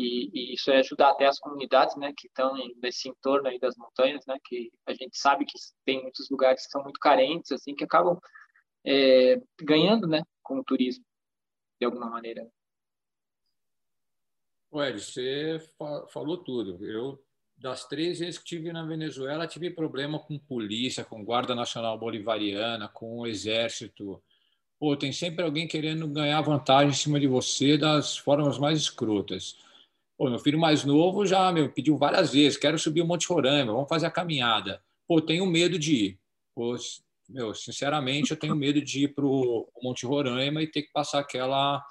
[0.00, 3.76] e, e, isso é ajudar até as comunidades, né, que estão nesse entorno aí das
[3.76, 7.74] montanhas, né, que a gente sabe que tem muitos lugares que são muito carentes, assim,
[7.74, 8.18] que acabam
[8.84, 11.04] é, ganhando, né, com o turismo
[11.78, 12.48] de alguma maneira.
[14.72, 15.58] Ué, você
[16.12, 16.84] falou tudo.
[16.86, 17.20] Eu,
[17.56, 22.88] das três vezes que tive na Venezuela, tive problema com polícia, com Guarda Nacional Bolivariana,
[22.88, 24.22] com o Exército,
[24.78, 29.58] pô, tem sempre alguém querendo ganhar vantagem em cima de você das formas mais escrotas.
[30.20, 33.72] Pô, meu filho mais novo já me pediu várias vezes, quero subir o Monte Roraima,
[33.72, 34.82] vamos fazer a caminhada.
[35.08, 36.18] Pô, tenho medo de ir.
[36.54, 36.76] Pô,
[37.26, 41.20] meu, sinceramente, eu tenho medo de ir para o Monte Roraima e ter que passar
[41.20, 41.82] aquela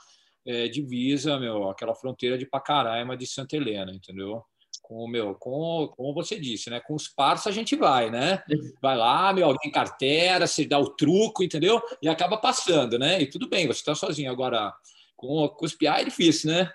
[0.45, 4.43] é, divisa, meu, aquela fronteira de Pacaraima de Santa Helena, entendeu?
[4.83, 6.79] Com, meu, com, como você disse, né?
[6.79, 8.43] Com os parceiros a gente vai, né?
[8.79, 11.81] Vai lá, meu, alguém carteira, você dá o truco, entendeu?
[11.99, 13.19] E acaba passando, né?
[13.23, 14.31] E tudo bem, você está sozinho.
[14.31, 14.71] Agora,
[15.15, 16.71] com, com os piá é difícil, né?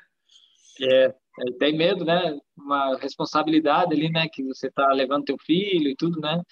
[0.83, 1.14] É, é,
[1.59, 2.39] tem medo, né?
[2.57, 4.29] Uma responsabilidade ali, né?
[4.29, 6.43] Que você tá levando teu filho e tudo, né?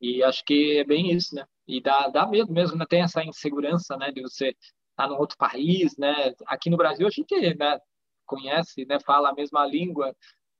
[0.00, 1.44] E acho que é bem isso, né?
[1.66, 2.84] E dá, dá medo mesmo, né?
[2.88, 4.12] Tem essa insegurança, né?
[4.12, 4.56] De você estar
[4.96, 6.34] tá num outro país, né?
[6.46, 7.78] Aqui no Brasil a gente né,
[8.26, 8.98] conhece, né?
[9.00, 10.14] Fala a mesma língua,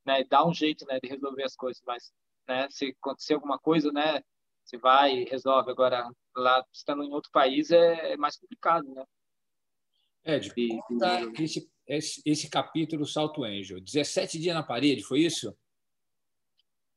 [0.05, 0.25] né?
[0.25, 0.99] Dá um jeito, né?
[1.03, 2.13] De resolver as coisas, mas,
[2.49, 2.69] né?
[2.71, 4.23] Se acontecer alguma coisa, né?
[4.65, 5.71] Você vai e resolve.
[5.71, 9.05] Agora, lá estando em outro país é, é mais complicado, né?
[10.27, 10.51] É, de...
[11.39, 13.81] Esse, esse, esse capítulo Salto Angel.
[13.81, 15.57] 17 dias na parede, foi isso?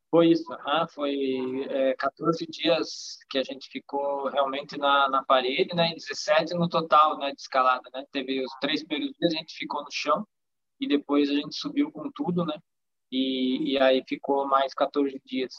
[0.09, 0.87] Foi isso, uhum.
[0.87, 6.55] foi é, 14 dias que a gente ficou realmente na, na parede, né, e 17
[6.55, 9.91] no total, né, de escalada, né, teve os três primeiros dias a gente ficou no
[9.91, 10.27] chão
[10.79, 12.57] e depois a gente subiu com tudo, né,
[13.11, 15.53] e, e aí ficou mais 14 dias.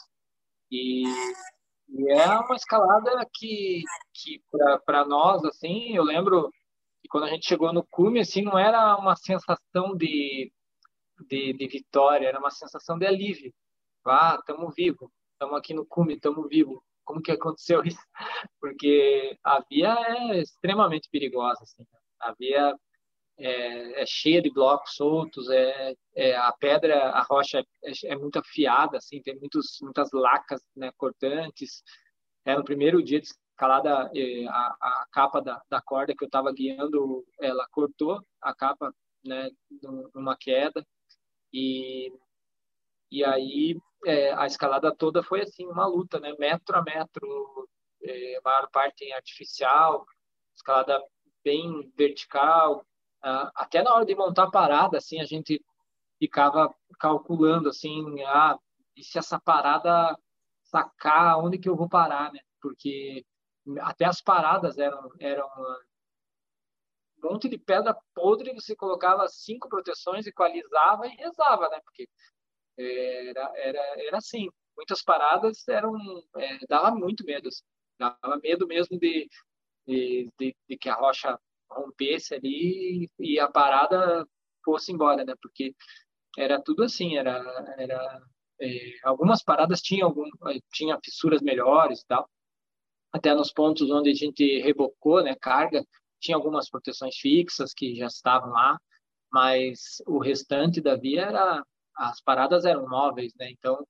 [0.69, 1.03] E,
[1.87, 4.41] e é uma escalada que, que
[4.85, 6.51] para nós, assim, eu lembro
[7.01, 10.51] que quando a gente chegou no cume, assim, não era uma sensação de,
[11.27, 13.53] de, de vitória, era uma sensação de alívio,
[14.05, 16.79] ah, estamos vivos, estamos aqui no cume, estamos vivos.
[17.03, 17.99] Como que aconteceu isso?
[18.59, 21.85] Porque a via é extremamente perigosa, assim.
[22.19, 22.75] A via
[23.37, 28.37] é, é cheia de blocos soltos, é, é, a pedra, a rocha é, é muito
[28.39, 31.83] afiada, assim, tem muitos, muitas lacas né, cortantes.
[32.45, 33.27] É, no primeiro dia de
[33.61, 38.55] escalada, é, a, a capa da, da corda que eu estava guiando, ela cortou a
[38.55, 38.91] capa
[39.23, 39.51] né,
[40.15, 40.85] numa queda.
[41.53, 42.11] E,
[43.11, 46.33] e aí é, a escalada toda foi assim, uma luta, né?
[46.39, 47.69] Metro a metro,
[48.03, 50.05] a maior parte em artificial,
[50.55, 50.99] escalada
[51.43, 52.83] bem vertical.
[53.21, 55.63] Ah, até na hora de montar a parada, assim, a gente
[56.17, 58.57] ficava calculando, assim, ah,
[58.95, 60.17] e se essa parada
[60.63, 62.39] sacar, onde que eu vou parar, né?
[62.59, 63.23] Porque
[63.81, 65.47] até as paradas eram, eram
[67.23, 71.79] um monte de pedra podre, você colocava cinco proteções, equalizava e rezava, né?
[71.83, 72.07] Porque
[72.77, 74.49] era, era, era assim.
[74.75, 75.93] Muitas paradas eram
[76.37, 77.63] é, dava muito medo, assim.
[77.99, 79.29] dava medo mesmo de,
[79.85, 81.37] de, de, de, que a rocha
[81.69, 84.25] rompesse ali e a parada
[84.63, 85.35] fosse embora, né?
[85.41, 85.75] Porque
[86.37, 87.37] era tudo assim, era,
[87.77, 88.21] era
[88.59, 90.29] é, algumas paradas tinham algum,
[90.71, 92.29] tinha fissuras melhores e tal.
[93.13, 95.85] Até nos pontos onde a gente rebocou, né, carga,
[96.19, 98.79] tinha algumas proteções fixas que já estavam lá,
[99.31, 101.63] mas o restante da via era
[101.95, 103.49] as paradas eram móveis, né?
[103.51, 103.85] Então,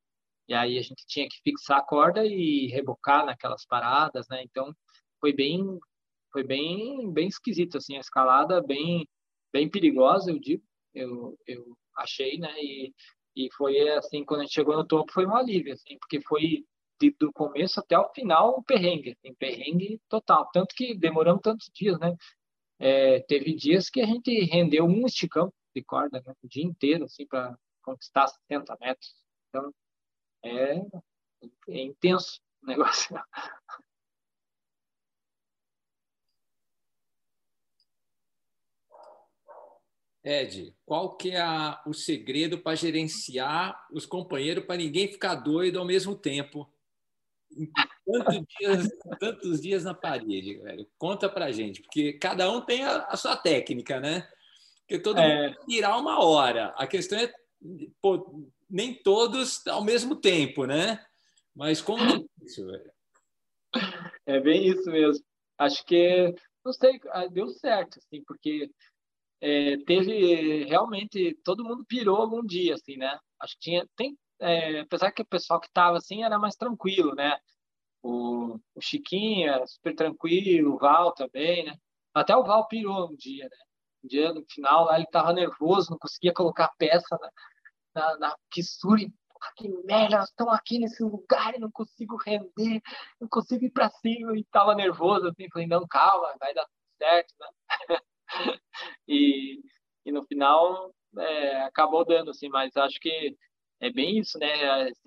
[0.48, 4.44] e aí a gente tinha que fixar a corda e rebocar naquelas paradas, né?
[4.44, 4.74] Então,
[5.20, 5.80] foi bem
[6.32, 9.08] foi bem bem esquisito assim, a escalada bem
[9.54, 10.64] bem perigosa, eu digo.
[10.94, 12.54] Eu eu achei, né?
[12.62, 12.94] E
[13.36, 16.66] e foi assim, quando a gente chegou no topo foi um alívio, assim, porque foi
[17.02, 20.50] de, do começo até o final um perrengue, assim, perrengue total.
[20.52, 22.16] Tanto que demoramos tantos dias, né?
[22.80, 26.34] É, teve dias que a gente rendeu um esticão de corda, né?
[26.44, 29.16] O dia inteiro, assim, para conquistar 70 metros.
[29.50, 29.74] Então,
[30.44, 30.76] é,
[31.70, 33.16] é intenso o negócio.
[40.24, 45.80] Ed, qual que é a, o segredo para gerenciar os companheiros para ninguém ficar doido
[45.80, 46.71] ao mesmo tempo?
[48.06, 48.90] Tantos dias,
[49.20, 50.88] tantos dias na parede, velho.
[50.98, 54.28] Conta pra gente, porque cada um tem a, a sua técnica, né?
[54.82, 55.50] Porque todo é...
[55.50, 56.74] mundo tirar uma hora.
[56.78, 57.32] A questão é
[58.02, 61.04] pô, nem todos ao mesmo tempo, né?
[61.56, 62.92] Mas como é isso, velho?
[64.26, 65.24] É bem isso mesmo.
[65.58, 66.34] Acho que,
[66.66, 68.70] não sei, ah, deu certo, assim, porque
[69.40, 73.18] é, teve realmente todo mundo pirou algum dia, assim, né?
[73.40, 77.16] Acho que tinha, tem, é, apesar que o pessoal que tava assim era mais tranquilo,
[77.16, 77.38] né?
[78.04, 81.76] O, o Chiquinho era super tranquilo, o Val também, né?
[82.14, 83.58] Até o Val pirou um dia, né?
[84.04, 87.32] Um dia no final lá ele tava nervoso, não conseguia colocar a peça na,
[87.96, 89.02] na, na fissura
[89.56, 92.82] que merda, nós estamos aqui nesse lugar e não consigo render,
[93.20, 96.98] não consigo ir para cima e tava nervoso, assim, falei, não, calma, vai dar tudo
[96.98, 97.98] certo, né?
[99.08, 99.62] e,
[100.06, 103.36] e no final é, acabou dando, assim, mas acho que
[103.82, 104.48] é bem isso, né?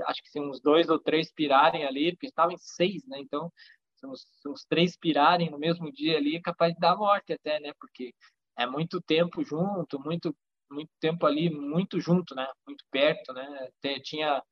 [0.06, 3.18] Acho que se uns dois ou três pirarem ali, porque estava em seis, né?
[3.20, 3.52] Então,
[3.96, 7.32] se uns, se uns três pirarem no mesmo dia ali, é capaz de dar morte
[7.32, 7.72] até, né?
[7.80, 8.12] Porque
[8.56, 10.36] é muito tempo junto, muito
[10.70, 12.46] muito tempo ali, muito junto, né?
[12.66, 13.68] Muito perto, né?
[14.02, 14.42] Tinha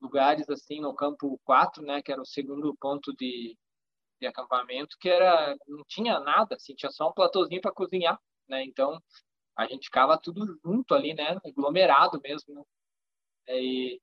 [0.00, 3.56] lugares assim no campo 4, né, que era o segundo ponto de,
[4.20, 8.64] de acampamento, que era não tinha nada, assim, tinha só um platôzinho para cozinhar, né?
[8.64, 9.00] Então
[9.56, 12.62] a gente ficava tudo junto ali, né, aglomerado mesmo, né?
[13.58, 14.00] E,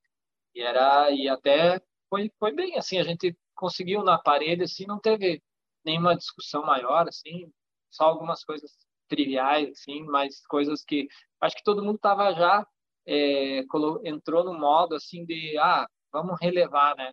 [0.55, 4.99] e era e até foi foi bem assim, a gente conseguiu na parede assim, não
[4.99, 5.41] teve
[5.85, 7.51] nenhuma discussão maior assim,
[7.91, 8.71] só algumas coisas
[9.07, 11.07] triviais assim, mas coisas que
[11.41, 12.67] acho que todo mundo estava já
[13.05, 13.63] é,
[14.03, 17.11] entrou no modo assim de ah vamos relevar né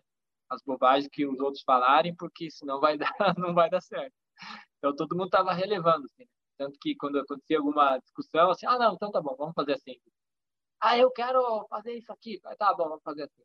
[0.49, 4.13] as bobagens que os outros falarem porque senão vai dar não vai dar certo.
[4.77, 6.27] Então todo mundo estava relevando assim,
[6.57, 9.97] tanto que quando acontecia alguma discussão assim ah não então tá bom vamos fazer assim
[10.79, 13.43] ah eu quero fazer isso aqui tá bom vamos fazer assim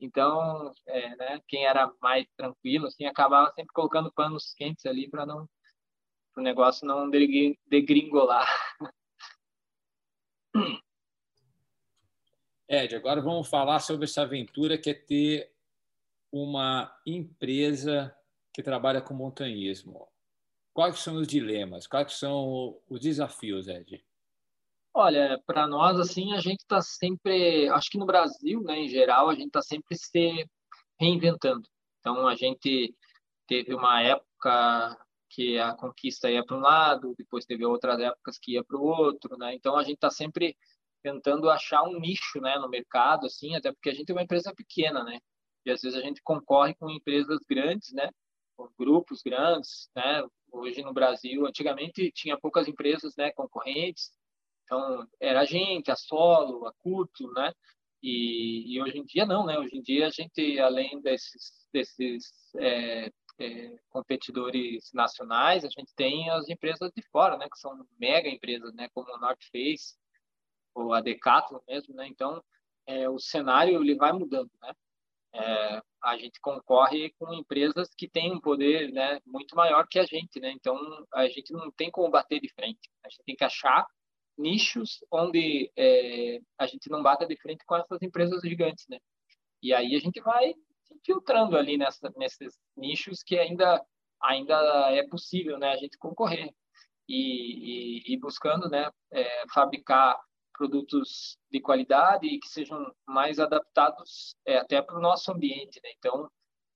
[0.00, 5.24] então é, né quem era mais tranquilo assim acabava sempre colocando panos quentes ali para
[5.24, 5.48] não
[6.36, 8.46] o negócio não degringolar
[12.66, 15.52] Ed, agora vamos falar sobre essa aventura que é ter
[16.32, 18.16] uma empresa
[18.52, 20.08] que trabalha com montanhismo.
[20.72, 21.86] Quais são os dilemas?
[21.86, 24.04] Quais são os desafios, Ed?
[24.96, 29.28] Olha, para nós, assim, a gente está sempre, acho que no Brasil, né, em geral,
[29.28, 30.46] a gente está sempre se
[31.00, 31.68] reinventando.
[31.98, 32.94] Então, a gente
[33.48, 34.96] teve uma época
[35.30, 38.84] que a conquista ia para um lado, depois teve outras épocas que ia para o
[38.84, 39.54] outro, né?
[39.54, 40.56] Então, a gente está sempre
[41.02, 44.54] tentando achar um nicho, né, no mercado, assim, até porque a gente é uma empresa
[44.54, 45.18] pequena, né?
[45.66, 48.10] E às vezes a gente concorre com empresas grandes, né?
[48.56, 50.24] Com grupos grandes, né?
[50.52, 54.12] Hoje no Brasil, antigamente tinha poucas empresas, né, concorrentes.
[54.74, 57.52] Então era a gente, a Solo, a Curto, né?
[58.02, 59.56] E, e hoje em dia não, né?
[59.58, 66.28] Hoje em dia a gente, além desses desses é, é, competidores nacionais, a gente tem
[66.30, 67.48] as empresas de fora, né?
[67.48, 68.88] Que são mega empresas, né?
[68.92, 69.94] Como a North Face,
[70.74, 72.08] ou a Decathlon mesmo, né?
[72.08, 72.42] Então,
[72.86, 74.72] é, o cenário ele vai mudando, né?
[75.34, 80.04] É, a gente concorre com empresas que têm um poder né, muito maior que a
[80.04, 80.50] gente, né?
[80.52, 80.76] Então,
[81.12, 82.90] a gente não tem como bater de frente.
[83.04, 83.84] A gente tem que achar
[84.36, 88.98] nichos onde é, a gente não bata de frente com essas empresas gigantes, né?
[89.62, 93.84] E aí a gente vai se filtrando ali nessa, nesses nichos que ainda
[94.22, 94.54] ainda
[94.92, 95.72] é possível, né?
[95.72, 96.50] A gente concorrer
[97.08, 98.90] e, e, e buscando, né?
[99.12, 100.18] É, fabricar
[100.56, 105.80] produtos de qualidade e que sejam mais adaptados é, até para o nosso ambiente.
[105.82, 105.90] Né?
[105.98, 106.30] Então,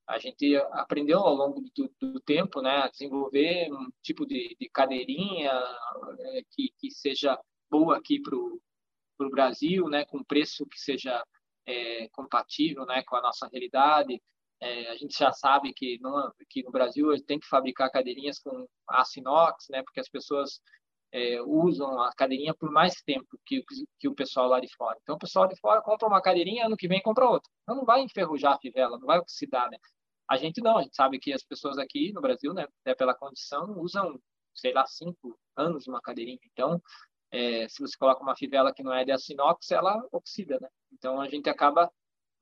[0.09, 4.69] a gente aprendeu ao longo do, do tempo né, a desenvolver um tipo de, de
[4.71, 7.39] cadeirinha é, que, que seja
[7.71, 11.23] boa aqui para o Brasil, né, com preço que seja
[11.67, 14.21] é, compatível né, com a nossa realidade.
[14.61, 18.67] É, a gente já sabe que, no, que no Brasil tem que fabricar cadeirinhas com
[18.89, 20.59] aço inox, né, porque as pessoas
[21.13, 23.63] é, usam a cadeirinha por mais tempo que,
[23.99, 24.99] que o pessoal lá de fora.
[25.03, 27.51] Então, o pessoal de fora compra uma cadeirinha, ano que vem compra outra.
[27.63, 29.77] Então, não vai enferrujar a fivela, não vai oxidar, né?
[30.29, 33.15] A gente não, a gente sabe que as pessoas aqui no Brasil, né, até pela
[33.15, 34.21] condição, usam,
[34.55, 36.39] sei lá, cinco anos uma cadeirinha.
[36.53, 36.81] Então,
[37.31, 40.69] é, se você coloca uma fivela que não é de aço inox, ela oxida, né?
[40.93, 41.91] Então, a gente acaba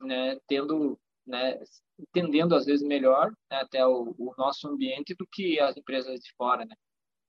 [0.01, 1.59] né, tendo, né,
[1.99, 6.33] entendendo às vezes melhor né, até o, o nosso ambiente do que as empresas de
[6.37, 6.75] fora, né?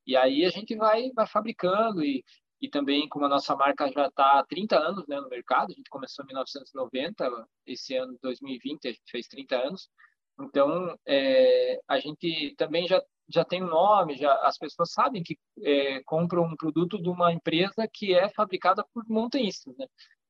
[0.06, 2.24] E aí a gente vai, vai fabricando e,
[2.62, 5.76] e também como a nossa marca já está há 30 anos né, no mercado, a
[5.76, 9.90] gente começou em 1990, esse ano 2020 a gente fez 30 anos,
[10.40, 15.38] então é, a gente também já já tem um nome, já as pessoas sabem que
[15.62, 19.86] é, compram um produto de uma empresa que é fabricada por montanhistas, né?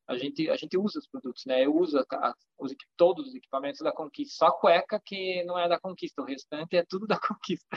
[0.07, 1.65] A gente a gente usa os produtos, né?
[1.65, 5.67] Eu uso a, os, todos os equipamentos da Conquista, só a cueca que não é
[5.67, 7.67] da Conquista, o restante é tudo da Conquista.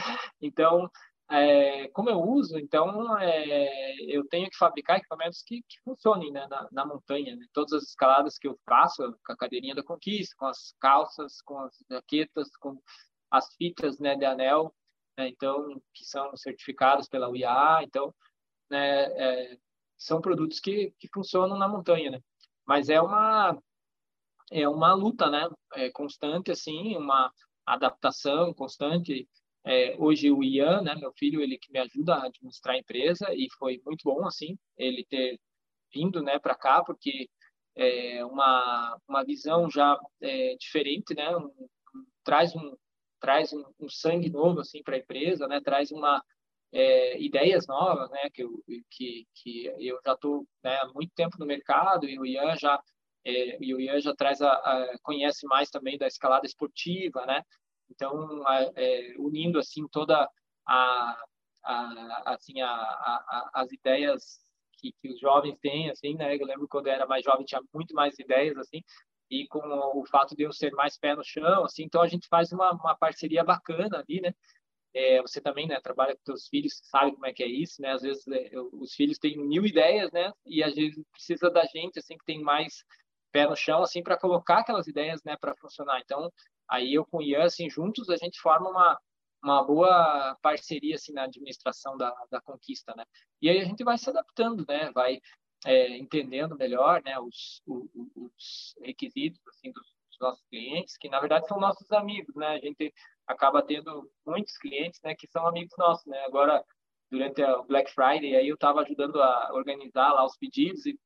[0.40, 0.88] Então
[1.30, 6.44] é, como eu uso, então é, eu tenho que fabricar equipamentos que, que funcionem né,
[6.48, 7.36] na, na, montanha.
[7.36, 7.46] Né?
[7.52, 11.58] Todas as escaladas que eu faço, com a cadeirinha da Conquista, com as calças, com
[11.60, 12.82] as jaquetas, com
[13.30, 14.74] as fitas né, de anel,
[15.16, 18.12] né, então que são certificadas pela UIA, então
[18.68, 19.58] né, é,
[19.96, 22.10] são produtos que, que funcionam na montanha.
[22.10, 22.20] Né?
[22.66, 23.56] Mas é uma
[24.50, 27.32] é uma luta, né, é constante assim, uma
[27.64, 29.28] adaptação constante
[29.64, 33.26] é, hoje o Ian, né, meu filho, ele que me ajuda a administrar a empresa
[33.34, 35.38] e foi muito bom assim ele ter
[35.92, 37.28] vindo, né, para cá porque
[37.76, 41.50] é uma uma visão já é, diferente, né, um,
[42.24, 42.76] traz um
[43.20, 46.22] traz um, um sangue novo assim para a empresa, né, traz uma
[46.72, 51.36] é, ideias novas, né, que eu, que, que eu já estou né, há muito tempo
[51.38, 52.80] no mercado e o Ian já
[53.24, 57.42] é, e o Ian já traz a, a, conhece mais também da escalada esportiva, né?
[57.90, 58.42] Então,
[58.76, 60.28] é, unindo assim toda
[60.66, 61.24] a,
[61.64, 64.40] a assim a, a, as ideias
[64.78, 66.36] que, que, os jovens têm, assim, né?
[66.36, 68.82] Eu lembro quando eu era mais jovem tinha muito mais ideias, assim,
[69.30, 72.26] e com o fato de eu ser mais pé no chão, assim, então a gente
[72.28, 74.34] faz uma, uma parceria bacana ali, né?
[74.92, 77.92] É, você também, né, trabalha com seus filhos, sabe como é que é isso, né?
[77.92, 80.32] Às vezes é, os filhos têm mil ideias, né?
[80.44, 82.84] E às vezes precisa da gente, assim, que tem mais
[83.30, 86.00] pé no chão, assim, para colocar aquelas ideias, né, para funcionar.
[86.00, 86.30] Então,
[86.70, 88.98] aí eu com o Ian, assim, juntos a gente forma uma
[89.42, 93.04] uma boa parceria assim na administração da, da conquista, né?
[93.40, 94.90] E aí a gente vai se adaptando, né?
[94.92, 95.18] Vai
[95.64, 97.18] é, entendendo melhor, né?
[97.18, 99.86] Os, os, os requisitos assim dos,
[100.20, 102.48] nossos clientes, que na verdade são nossos amigos, né?
[102.48, 102.92] A gente
[103.26, 106.22] acaba tendo muitos clientes, né, que são amigos nossos, né?
[106.26, 106.62] Agora
[107.10, 110.98] durante o Black Friday aí eu estava ajudando a organizar lá os pedidos e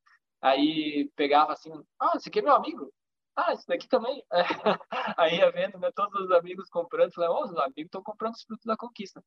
[0.42, 2.92] aí pegava assim, ah, esse aqui é meu amigo.
[3.36, 4.24] Ah, esse daqui também.
[5.18, 8.42] aí ia vendo, né, todos os amigos comprando, falei, oh, os amigos estão comprando os
[8.42, 9.22] frutos da conquista.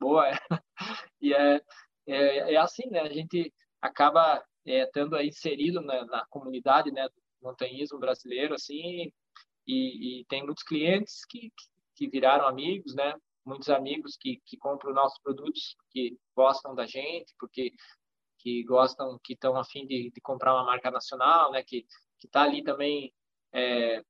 [0.00, 0.32] Boa, é.
[1.20, 1.60] E é,
[2.06, 3.00] é, é assim, né?
[3.00, 3.52] A gente
[3.82, 9.12] acaba é, estando aí inserido na, na comunidade, né, do montanhismo brasileiro, assim,
[9.66, 11.52] e, e tem muitos clientes que
[11.98, 13.12] que viraram amigos, né?
[13.44, 17.72] Muitos amigos que, que compram nossos produtos, que gostam da gente, porque
[18.38, 21.64] que gostam, que estão afim de, de comprar uma marca nacional, né?
[21.64, 21.84] Que
[22.20, 23.12] que está ali também
[23.52, 24.02] é,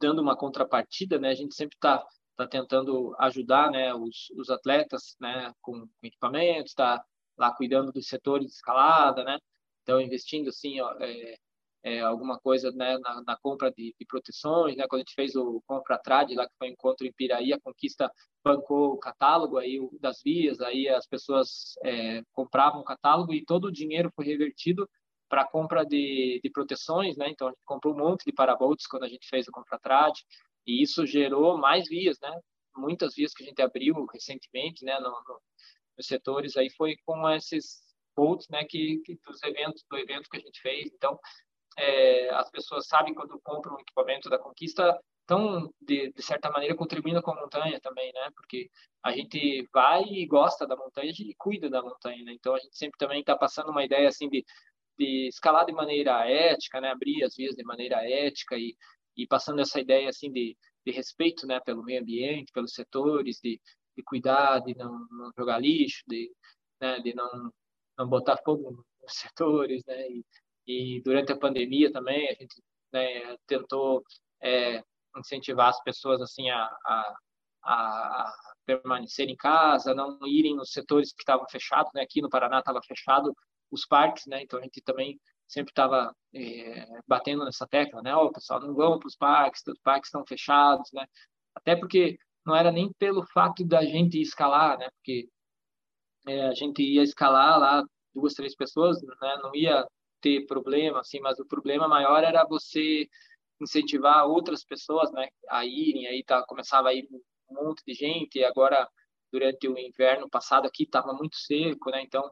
[0.00, 1.30] dando uma contrapartida, né?
[1.30, 2.04] A gente sempre está
[2.36, 3.94] tá tentando ajudar, né?
[3.94, 5.52] Os, os atletas, né?
[5.60, 7.04] Com, com equipamentos, está
[7.36, 9.38] lá cuidando dos setores de escalada, né?
[9.82, 11.36] Então investindo assim, ó, é,
[11.84, 14.86] é, alguma coisa né, na, na compra de, de, proteções, né?
[14.88, 17.60] Quando a gente fez o compra trade lá que foi um encontro em Piraí, a
[17.60, 18.10] Conquista
[18.42, 23.66] bancou o catálogo aí das vias, aí as pessoas é, compravam o catálogo e todo
[23.66, 24.88] o dinheiro foi revertido
[25.28, 27.28] para a compra de, de proteções, né?
[27.28, 30.24] Então a gente comprou um monte de parabolts quando a gente fez o compra trade
[30.66, 32.40] e isso gerou mais vias, né?
[32.76, 34.98] Muitas vias que a gente abriu recentemente, né?
[35.00, 35.40] No, no,
[35.96, 37.82] nos setores aí foi com esses
[38.16, 38.64] bolts, né?
[38.64, 41.18] Que, que dos eventos do evento que a gente fez, então
[41.76, 46.76] é, as pessoas sabem quando compram um equipamento da Conquista, estão, de, de, certa maneira,
[46.76, 48.30] contribuindo com a montanha também, né?
[48.36, 48.70] Porque
[49.02, 52.32] a gente vai e gosta da montanha e cuida da montanha, né?
[52.32, 54.44] Então, a gente sempre também está passando uma ideia, assim, de,
[54.98, 56.90] de escalar de maneira ética, né?
[56.90, 58.76] Abrir as vias de maneira ética e,
[59.16, 61.60] e passando essa ideia, assim, de, de respeito, né?
[61.60, 63.60] Pelo meio ambiente, pelos setores, de,
[63.96, 66.30] de cuidar, de não, não jogar lixo, de,
[66.80, 67.00] né?
[67.00, 67.52] de não,
[67.98, 70.08] não botar fogo nos setores, né?
[70.08, 70.24] E,
[70.66, 74.02] e durante a pandemia também a gente né, tentou
[74.40, 74.82] é,
[75.18, 77.16] incentivar as pessoas assim a, a,
[77.64, 78.32] a,
[78.64, 82.02] permanecer em casa, não irem nos setores que estavam fechados, né?
[82.02, 83.34] Aqui no Paraná estava fechado
[83.70, 84.42] os parques, né?
[84.42, 88.14] Então a gente também sempre estava é, batendo nessa tecla, né?
[88.16, 91.06] Oh, pessoal, não vão para os parques, os parques estão fechados, né?
[91.54, 94.88] Até porque não era nem pelo fato da gente escalar, né?
[94.96, 95.28] Porque
[96.26, 97.84] é, a gente ia escalar lá
[98.14, 99.38] duas, três pessoas, né?
[99.42, 99.86] Não ia
[100.20, 103.06] ter problema, assim, mas o problema maior era você
[103.60, 107.06] incentivar outras pessoas, né, a irem, aí tá, começava a ir
[107.50, 108.88] um monte de gente, e agora,
[109.30, 112.30] durante o inverno passado aqui, estava muito seco, né, então,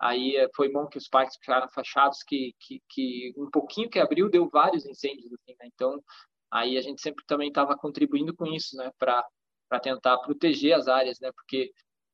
[0.00, 3.98] aí eh, foi bom que os parques ficaram fechados, que, que, que um pouquinho que
[3.98, 6.02] abriu deu vários incêndios, assim, né, então,
[6.50, 9.24] aí a gente sempre também estava contribuindo com isso, né, para
[9.82, 11.72] tentar proteger as áreas, né, porque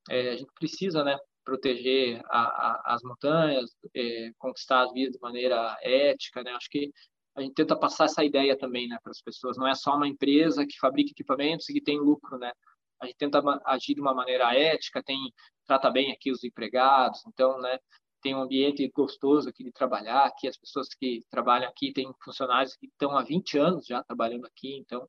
[0.08, 5.18] é, a gente precisa, né, proteger a, a, as montanhas, é, conquistar as vias de
[5.20, 6.52] maneira ética, né?
[6.52, 6.90] Acho que
[7.36, 9.56] a gente tenta passar essa ideia também, né, para as pessoas.
[9.56, 12.52] Não é só uma empresa que fabrica equipamentos e que tem lucro, né?
[13.00, 15.18] A gente tenta agir de uma maneira ética, tem
[15.66, 17.78] trata bem aqui os empregados, então, né,
[18.22, 22.76] tem um ambiente gostoso aqui de trabalhar, aqui as pessoas que trabalham aqui têm funcionários
[22.76, 25.08] que estão há 20 anos já trabalhando aqui, então,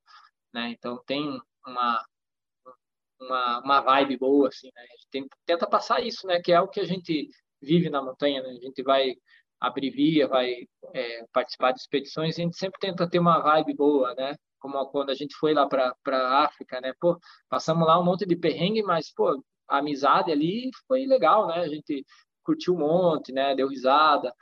[0.53, 2.05] né, então tem uma
[3.21, 4.81] uma, uma vibe boa, assim, né?
[4.81, 6.41] A gente tenta, tenta passar isso, né?
[6.41, 7.29] Que é o que a gente
[7.61, 8.49] vive na montanha, né?
[8.49, 9.15] A gente vai
[9.59, 14.13] abrir via, vai é, participar de expedições, a gente sempre tenta ter uma vibe boa,
[14.15, 14.35] né?
[14.61, 16.93] Como quando a gente foi lá para a África, né?
[16.99, 21.55] Pô, passamos lá um monte de perrengue, mas, pô, a amizade ali foi legal, né?
[21.59, 22.05] A gente
[22.43, 23.55] curtiu um monte, né?
[23.55, 24.33] Deu risada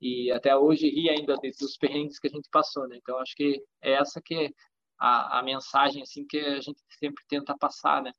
[0.00, 2.96] e até hoje ri ainda dos perrengues que a gente passou, né?
[2.96, 4.50] Então, acho que é essa que é
[4.98, 8.12] a, a mensagem, assim, que a gente sempre tenta passar, né?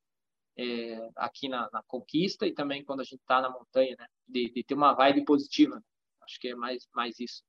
[0.58, 4.08] é, aqui na, na, conquista e também quando a gente está na montanha, né?
[4.28, 5.82] De, de, ter uma vibe positiva.
[6.22, 7.44] Acho que é mais, mais isso.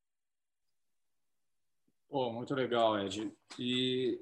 [2.09, 3.33] Pô, muito legal, Ed.
[3.59, 4.21] E,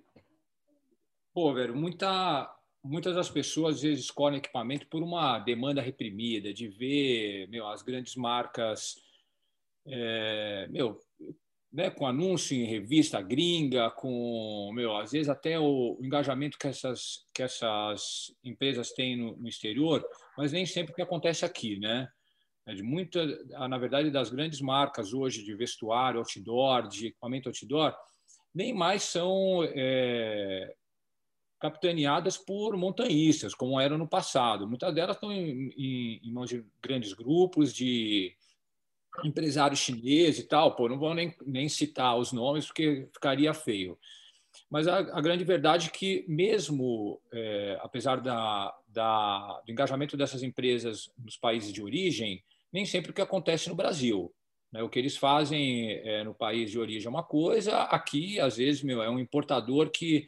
[1.32, 2.50] pô, velho, muita,
[2.82, 7.82] muitas das pessoas às vezes escolhem equipamento por uma demanda reprimida, de ver meu, as
[7.82, 8.96] grandes marcas.
[9.86, 10.98] É, meu,
[11.74, 17.26] né, com anúncio em revista gringa, com, meu, às vezes até o, engajamento que essas,
[17.34, 20.02] que essas empresas têm no, no exterior,
[20.38, 22.08] mas nem sempre o que acontece aqui, né?
[22.66, 23.26] É de muita,
[23.68, 27.94] na verdade, das grandes marcas hoje de vestuário, outdoor, de equipamento outdoor,
[28.54, 30.74] nem mais são é,
[31.60, 34.66] capitaneadas por montanhistas, como eram no passado.
[34.66, 38.34] Muitas delas estão em, em, em mãos de grandes grupos, de
[39.22, 43.98] empresário chinês e tal, pô, não vou nem, nem citar os nomes porque ficaria feio.
[44.70, 50.42] Mas a, a grande verdade é que, mesmo é, apesar da, da, do engajamento dessas
[50.42, 52.42] empresas nos países de origem,
[52.74, 54.34] nem sempre o que acontece no Brasil.
[54.72, 54.82] Né?
[54.82, 58.82] O que eles fazem é, no país de origem é uma coisa, aqui, às vezes,
[58.82, 60.26] meu, é um importador que,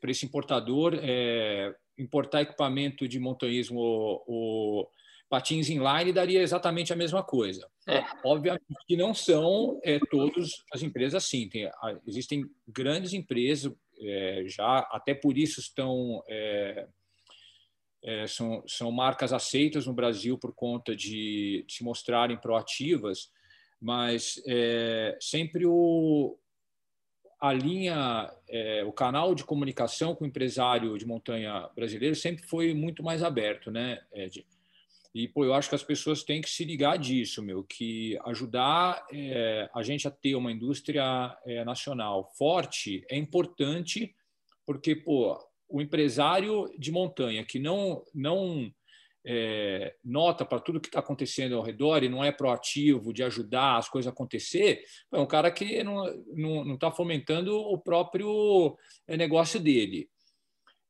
[0.00, 4.90] para esse importador, é, importar equipamento de montanhismo ou, ou
[5.28, 7.68] patins inline daria exatamente a mesma coisa.
[7.88, 8.04] É.
[8.24, 11.48] Obviamente que não são é, todas as empresas assim.
[11.48, 11.68] Tem,
[12.06, 16.86] existem grandes empresas, é, já até por isso estão é,
[18.02, 23.30] é, são, são marcas aceitas no Brasil por conta de, de se mostrarem proativas,
[23.80, 26.38] mas é, sempre o,
[27.40, 28.32] a linha,
[28.86, 33.70] o canal de comunicação com o empresário de montanha brasileiro sempre foi muito mais aberto,
[33.70, 34.44] né, Ed?
[35.14, 39.06] E, pô, eu acho que as pessoas têm que se ligar disso, meu, que ajudar
[39.12, 44.14] é, a gente a ter uma indústria é, nacional forte é importante,
[44.66, 45.36] porque, pô,
[45.68, 48.72] o empresário de montanha que não, não
[49.30, 53.76] é, nota para tudo que está acontecendo ao redor e não é proativo de ajudar
[53.76, 59.16] as coisas a acontecer, é um cara que não está tá fomentando o próprio é,
[59.16, 60.08] negócio dele.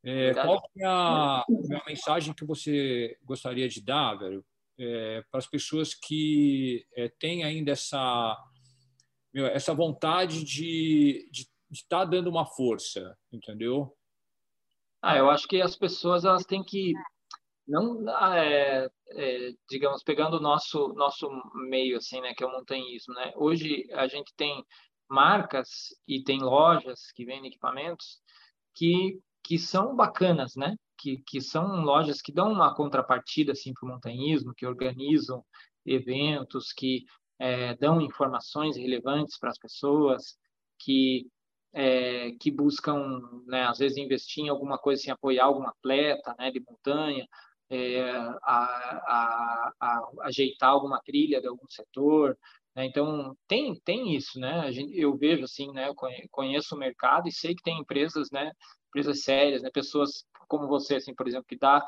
[0.05, 1.45] É, qual é a, a,
[1.87, 4.45] mensagem que você gostaria de dar, velho,
[4.79, 8.37] é, para as pessoas que é, têm ainda essa,
[9.35, 11.29] meu, essa vontade de
[11.73, 13.98] estar tá dando uma força, entendeu?
[15.03, 16.93] Ah, eu acho que as pessoas elas têm que
[17.67, 21.29] não é, é, digamos pegando o nosso nosso
[21.69, 24.65] meio assim né que é o montanhismo né hoje a gente tem
[25.09, 25.69] marcas
[26.07, 28.21] e tem lojas que vendem equipamentos
[28.75, 30.77] que que são bacanas, né?
[30.99, 35.43] Que, que são lojas que dão uma contrapartida assim para o montanhismo, que organizam
[35.87, 37.07] eventos, que
[37.39, 40.37] é, dão informações relevantes para as pessoas,
[40.79, 41.27] que
[41.79, 46.51] é, que buscam, né, às vezes investir em alguma coisa, assim, apoiar algum atleta, né,
[46.51, 47.25] de montanha,
[47.71, 48.01] é,
[48.43, 52.37] a, a, a, ajeitar alguma trilha de algum setor,
[52.75, 52.87] né?
[52.87, 54.73] Então tem tem isso, né?
[54.73, 55.89] Gente, eu vejo assim, né?
[55.89, 55.95] Eu
[56.31, 58.53] conheço o mercado e sei que tem empresas, né?
[58.89, 59.71] empresas sérias, né?
[59.73, 61.85] pessoas como você, assim, por exemplo, que dá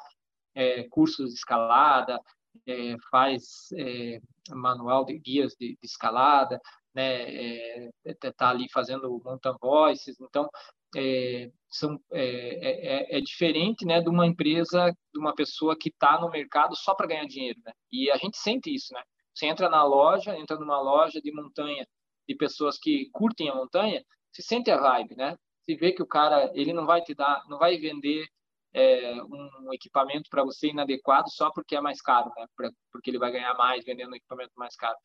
[0.55, 2.21] é, cursos de escalada,
[2.67, 4.21] é, faz é,
[4.51, 6.61] manual de guias de, de escalada,
[6.95, 10.49] né, é, tá ali fazendo mountain voices, então
[10.97, 16.21] é, são, é, é, é, diferente né, de uma empresa, de uma pessoa que está
[16.21, 17.61] no mercado só para ganhar dinheiro.
[17.65, 17.73] Né?
[17.93, 18.93] E a gente sente isso.
[18.93, 19.03] Né?
[19.35, 21.87] Você entra na loja, entra numa loja de montanha,
[22.29, 25.37] de pessoas que curtem a montanha, se sente a vibe, né?
[25.71, 28.27] se vê que o cara ele não vai te dar, não vai vender
[28.73, 32.47] é, um equipamento para você inadequado só porque é mais caro, né?
[32.57, 34.97] Pra, porque ele vai ganhar mais vendendo um equipamento mais caro.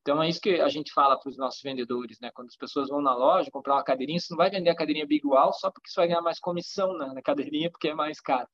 [0.00, 2.30] Então é isso que a gente fala para os nossos vendedores, né?
[2.32, 5.06] Quando as pessoas vão na loja comprar uma cadeirinha, você não vai vender a cadeirinha
[5.06, 8.20] Big Wall só porque você vai ganhar mais comissão na, na cadeirinha porque é mais
[8.20, 8.48] caro.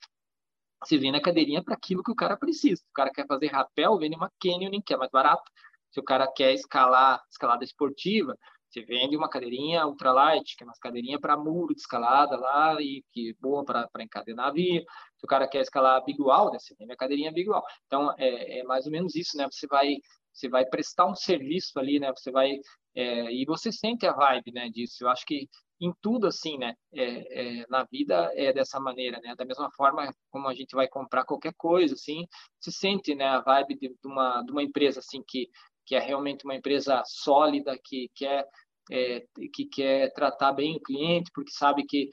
[0.85, 2.77] Você vende a cadeirinha para aquilo que o cara precisa.
[2.77, 5.51] Se o cara quer fazer rapel, vende uma Canyoning, que é mais barato.
[5.91, 8.37] Se o cara quer escalar, escalada esportiva,
[8.69, 13.03] você vende uma cadeirinha ultralight, que é uma cadeirinha para muro de escalada lá e
[13.13, 14.83] que é boa para encadenar a via.
[15.17, 17.65] Se o cara quer escalar big wall, né, você vende a cadeirinha big wall.
[17.87, 19.47] Então é, é, mais ou menos isso, né?
[19.51, 19.97] Você vai
[20.37, 22.13] você vai prestar um serviço ali, né?
[22.15, 22.61] Você vai
[22.95, 24.69] é, e você sente a vibe, né?
[24.69, 25.05] Disso.
[25.05, 25.49] Eu acho que
[25.81, 26.75] em tudo assim, né?
[26.95, 29.35] É, é, na vida é dessa maneira, né?
[29.35, 32.27] Da mesma forma como a gente vai comprar qualquer coisa, assim,
[32.61, 33.27] se sente, né?
[33.27, 35.49] A vibe de, de uma de uma empresa assim que
[35.87, 38.47] que é realmente uma empresa sólida que quer
[38.91, 42.11] é, que quer tratar bem o cliente, porque sabe que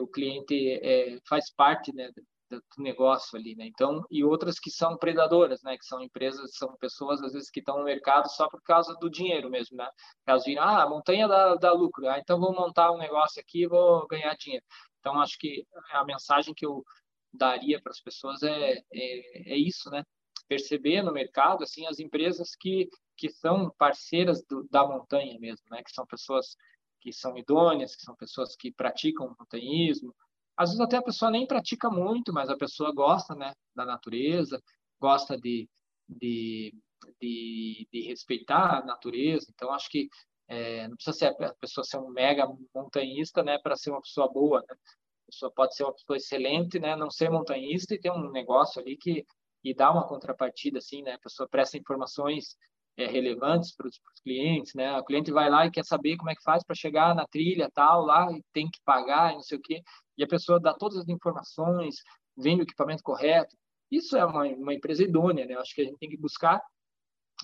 [0.00, 2.10] o cliente é, faz parte né,
[2.50, 3.66] do negócio ali, né?
[3.66, 5.76] Então, e outras que são predadoras, né?
[5.76, 9.10] Que são empresas, são pessoas às vezes que estão no mercado só por causa do
[9.10, 9.88] dinheiro mesmo, né?
[10.26, 13.66] Elas viram, ah, a montanha dá, dá lucro, ah, então vou montar um negócio aqui
[13.66, 14.64] vou ganhar dinheiro.
[15.00, 16.84] Então, acho que a mensagem que eu
[17.32, 20.02] daria para as pessoas é, é, é isso, né?
[20.48, 25.82] Perceber no mercado, assim, as empresas que que são parceiras do, da montanha mesmo, né?
[25.82, 26.54] Que são pessoas
[27.00, 30.14] que são idôneas, que são pessoas que praticam montanhismo.
[30.56, 34.62] Às vezes até a pessoa nem pratica muito, mas a pessoa gosta, né, da natureza,
[35.00, 35.68] gosta de,
[36.08, 36.74] de,
[37.20, 39.46] de, de respeitar a natureza.
[39.50, 40.08] Então acho que
[40.48, 44.28] É, não precisa ser a pessoa ser um mega montanhista, né, para ser uma pessoa
[44.32, 44.76] boa, né?
[45.24, 48.80] A pessoa pode ser uma pessoa excelente, né, não ser montanhista e ter um negócio
[48.80, 49.24] ali que
[49.64, 51.14] e dá uma contrapartida, assim, né?
[51.14, 52.56] A pessoa presta informações
[52.96, 54.96] é, relevantes para os clientes, né?
[54.98, 57.70] O cliente vai lá e quer saber como é que faz para chegar na trilha
[57.72, 59.82] tal lá e tem que pagar, não sei o quê,
[60.16, 61.96] e a pessoa dá todas as informações,
[62.36, 63.56] vende o equipamento correto.
[63.90, 65.54] Isso é uma, uma empresa idônea, né?
[65.54, 66.60] Acho que a gente tem que buscar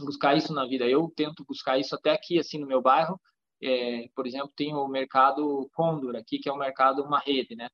[0.00, 0.86] buscar isso na vida.
[0.86, 3.20] Eu tento buscar isso até aqui, assim, no meu bairro.
[3.62, 7.68] É, por exemplo, tem o mercado Condor aqui, que é um mercado, uma rede, né?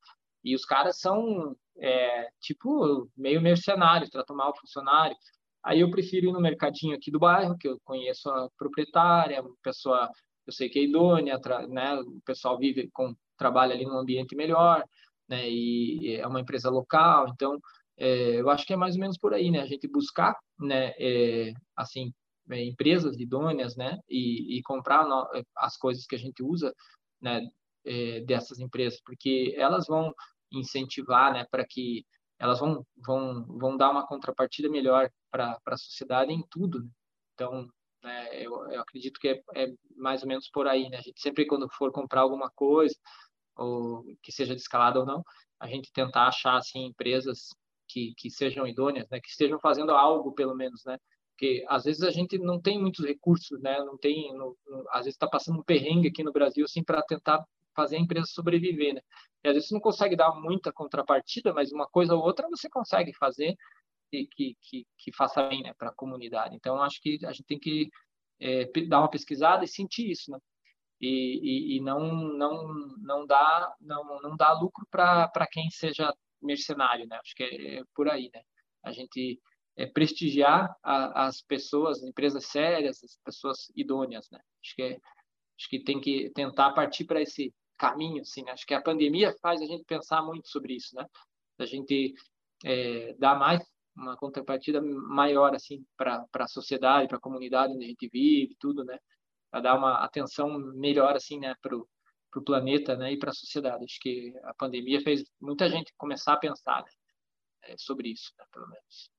[0.45, 5.17] E os caras são, é, tipo, meio mercenários, tratam mal o funcionário.
[5.65, 10.09] Aí eu prefiro ir no mercadinho aqui do bairro, que eu conheço a proprietária, pessoa,
[10.47, 11.95] eu sei que é idônea, né?
[12.01, 14.85] O pessoal vive com trabalha ali num ambiente melhor,
[15.29, 15.49] né?
[15.49, 17.59] E é uma empresa local, então
[17.97, 19.61] é, eu acho que é mais ou menos por aí, né?
[19.61, 20.93] A gente buscar, né?
[20.99, 22.13] É, assim,
[22.51, 23.99] é, empresas idôneas, né?
[24.09, 26.73] E, e comprar no, as coisas que a gente usa,
[27.21, 27.47] né?
[27.85, 30.13] É, dessas empresas, porque elas vão
[30.53, 31.47] incentivar, né?
[31.51, 32.05] Para que
[32.39, 36.83] elas vão vão vão dar uma contrapartida melhor para a sociedade em tudo.
[36.85, 36.91] Né?
[37.35, 37.69] Então,
[38.03, 40.99] né, eu, eu, acredito que é, é, mais ou menos por aí, né?
[40.99, 42.95] A gente sempre quando for comprar alguma coisa,
[43.57, 45.23] ou que seja de escalada ou não,
[45.61, 47.49] a gente tentar achar assim empresas
[47.89, 49.21] que, que sejam idôneas, né?
[49.21, 50.99] Que estejam fazendo algo pelo menos, né?
[51.33, 53.79] Porque às vezes a gente não tem muitos recursos, né?
[53.81, 54.31] Não tem,
[54.91, 57.45] às vezes está passando um perrengue aqui no Brasil assim para tentar
[57.79, 59.01] fazer a empresa sobreviver, né?
[59.45, 62.69] E às vezes você não consegue dar muita contrapartida, mas uma coisa ou outra você
[62.69, 63.55] consegue fazer
[64.13, 66.57] e que, que, que faça bem né, para a comunidade.
[66.57, 67.89] Então, acho que a gente tem que
[68.41, 70.39] é, dar uma pesquisada e sentir isso, né?
[71.01, 72.01] E, e, e não
[72.37, 77.19] não não dá não não dá lucro para quem seja mercenário, né?
[77.23, 78.43] Acho que é, é, por aí, né?
[78.83, 79.41] A gente
[79.77, 84.41] é, prestigiar a, as pessoas, as empresas sérias, as pessoas idôneas, né?
[84.65, 84.99] Acho que é,
[85.59, 88.43] acho que tem que tentar partir para esse caminho, assim.
[88.43, 88.53] Né?
[88.53, 91.07] Acho que a pandemia faz a gente pensar muito sobre isso, né?
[91.59, 92.15] A gente
[92.65, 93.63] é, dar mais
[93.97, 98.85] uma contrapartida maior assim para a sociedade, para a comunidade onde a gente vive, tudo,
[98.85, 98.99] né?
[99.51, 103.85] Para dar uma atenção melhor assim, né, para o planeta, né, e para a sociedade.
[103.85, 106.91] Acho que a pandemia fez muita gente começar a pensar né,
[107.63, 109.11] é, sobre isso, né, pelo menos.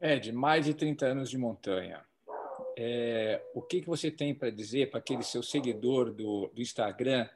[0.00, 2.06] Ed, mais de 30 anos de montanha.
[2.76, 7.28] É, o que, que você tem para dizer para aquele seu seguidor do, do Instagram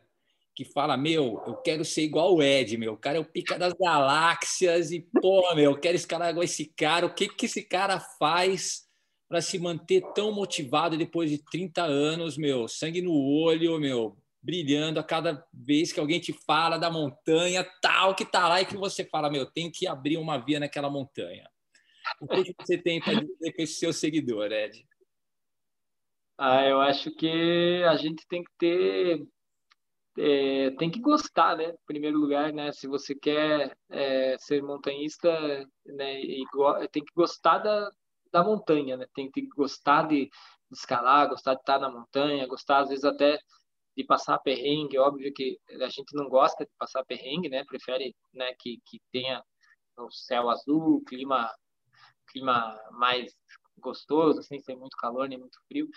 [0.55, 3.59] que fala, meu, eu quero ser igual o Ed, meu, o cara é o pica
[3.59, 7.07] das galáxias e, pô, meu, eu quero escalar igual esse cara.
[7.07, 8.87] O que, que esse cara faz
[9.29, 14.99] para se manter tão motivado depois de 30 anos, meu, sangue no olho, meu, brilhando
[14.99, 18.77] a cada vez que alguém te fala da montanha tal que tá lá e que
[18.77, 21.49] você fala, meu, tenho que abrir uma via naquela montanha.
[22.21, 24.85] O que, que você tem para dizer com esse seu seguidor, Ed?
[26.43, 29.29] Ah, eu acho que a gente tem que ter
[30.19, 31.67] é, tem que gostar, né?
[31.71, 32.73] Em primeiro lugar, né?
[32.73, 35.29] Se você quer é, ser montanhista,
[35.85, 36.21] né?
[36.93, 37.91] Tem que gostar da,
[38.33, 39.07] da montanha, né?
[39.15, 40.31] Tem que gostar de, de
[40.73, 43.39] escalar, gostar de estar na montanha, gostar às vezes até
[43.97, 44.99] de passar perrengue.
[44.99, 47.65] Óbvio que a gente não gosta de passar perrengue, né?
[47.67, 48.55] Prefere, né?
[48.59, 49.43] Que, que tenha
[49.99, 51.51] o céu azul, clima
[52.33, 53.35] clima mais
[53.79, 55.89] gostoso, assim, sem muito calor nem muito frio.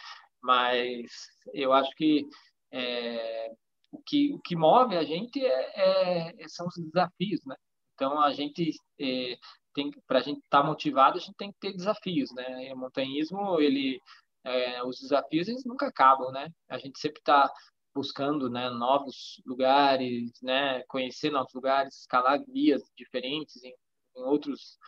[0.43, 1.09] Mas
[1.53, 2.27] eu acho que
[2.71, 3.51] é,
[3.91, 7.55] o que, o que move a gente é, é, são os desafios, né?
[7.93, 9.37] Então, a gente é,
[9.73, 12.67] tem, para a gente estar tá motivado, a gente tem que ter desafios, né?
[12.67, 13.99] E o montanhismo, ele,
[14.43, 16.49] é, os desafios, eles nunca acabam, né?
[16.69, 17.49] A gente sempre está
[17.95, 23.75] buscando, né, novos lugares, né, conhecer novos lugares, escalar vias diferentes em,
[24.17, 24.79] em outros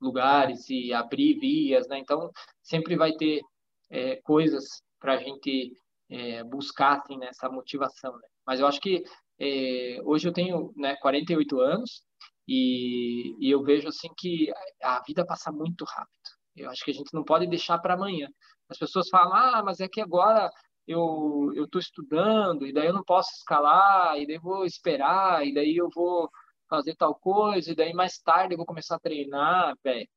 [0.00, 1.98] lugares e abrir vias, né?
[1.98, 2.30] Então,
[2.62, 3.42] sempre vai ter
[3.90, 5.76] é, coisas para a gente
[6.08, 8.26] é, buscar, assim, né, motivação, né?
[8.46, 9.04] Mas eu acho que
[9.38, 12.02] é, hoje eu tenho né, 48 anos
[12.48, 14.50] e, e eu vejo assim que
[14.82, 16.10] a vida passa muito rápido.
[16.56, 18.28] Eu acho que a gente não pode deixar para amanhã.
[18.70, 20.50] As pessoas falam, ah, mas é que agora
[20.86, 25.46] eu eu estou estudando e daí eu não posso escalar e daí eu vou esperar
[25.46, 26.30] e daí eu vou
[26.68, 30.08] fazer tal coisa e daí mais tarde eu vou começar a treinar, velho.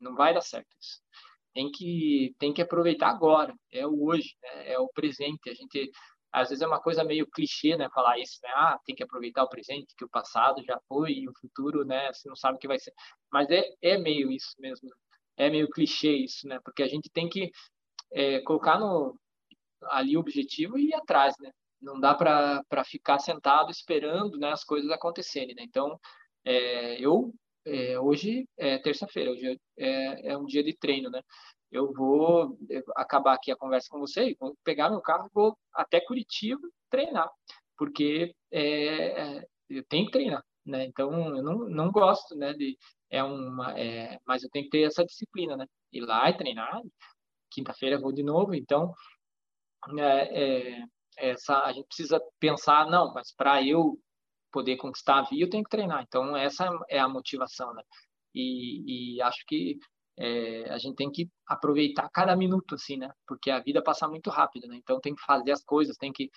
[0.00, 1.00] Não vai dar certo isso.
[1.54, 3.54] Tem que tem que aproveitar agora.
[3.72, 4.72] É o hoje, né?
[4.72, 5.50] é o presente.
[5.50, 5.90] A gente
[6.32, 8.50] às vezes é uma coisa meio clichê, né, falar isso, né?
[8.54, 12.12] Ah, tem que aproveitar o presente, que o passado já foi e o futuro, né,
[12.12, 12.92] você não sabe o que vai ser.
[13.32, 14.88] Mas é, é meio isso mesmo.
[15.36, 16.60] É meio clichê isso, né?
[16.64, 17.50] Porque a gente tem que
[18.12, 19.18] é, colocar no
[19.84, 21.50] ali o objetivo e ir atrás, né?
[21.80, 25.62] Não dá para ficar sentado esperando, né, as coisas acontecerem, né?
[25.64, 25.98] Então,
[26.44, 27.32] é, eu
[27.64, 31.20] é, hoje é terça-feira, hoje é, é um dia de treino, né?
[31.70, 32.58] eu vou
[32.96, 36.60] acabar aqui a conversa com você, vou pegar meu carro e vou até Curitiba
[36.90, 37.30] treinar,
[37.76, 40.84] porque é, é, eu tenho que treinar, né?
[40.84, 42.52] Então eu não, não gosto, né?
[42.54, 42.76] De
[43.08, 45.66] é uma, é, mas eu tenho que ter essa disciplina, né?
[45.92, 46.80] Ir lá e treinar.
[47.50, 48.92] Quinta-feira eu vou de novo, então
[49.98, 50.84] é, é,
[51.16, 53.98] essa a gente precisa pensar, não, mas para eu
[54.50, 56.04] poder conquistar a via eu tenho que treinar.
[56.06, 57.82] Então essa é a motivação, né?
[58.34, 59.78] E, e acho que
[60.18, 63.10] é, a gente tem que aproveitar cada minuto, assim, né?
[63.26, 64.76] Porque a vida passa muito rápido, né?
[64.76, 66.30] Então tem que fazer as coisas, tem que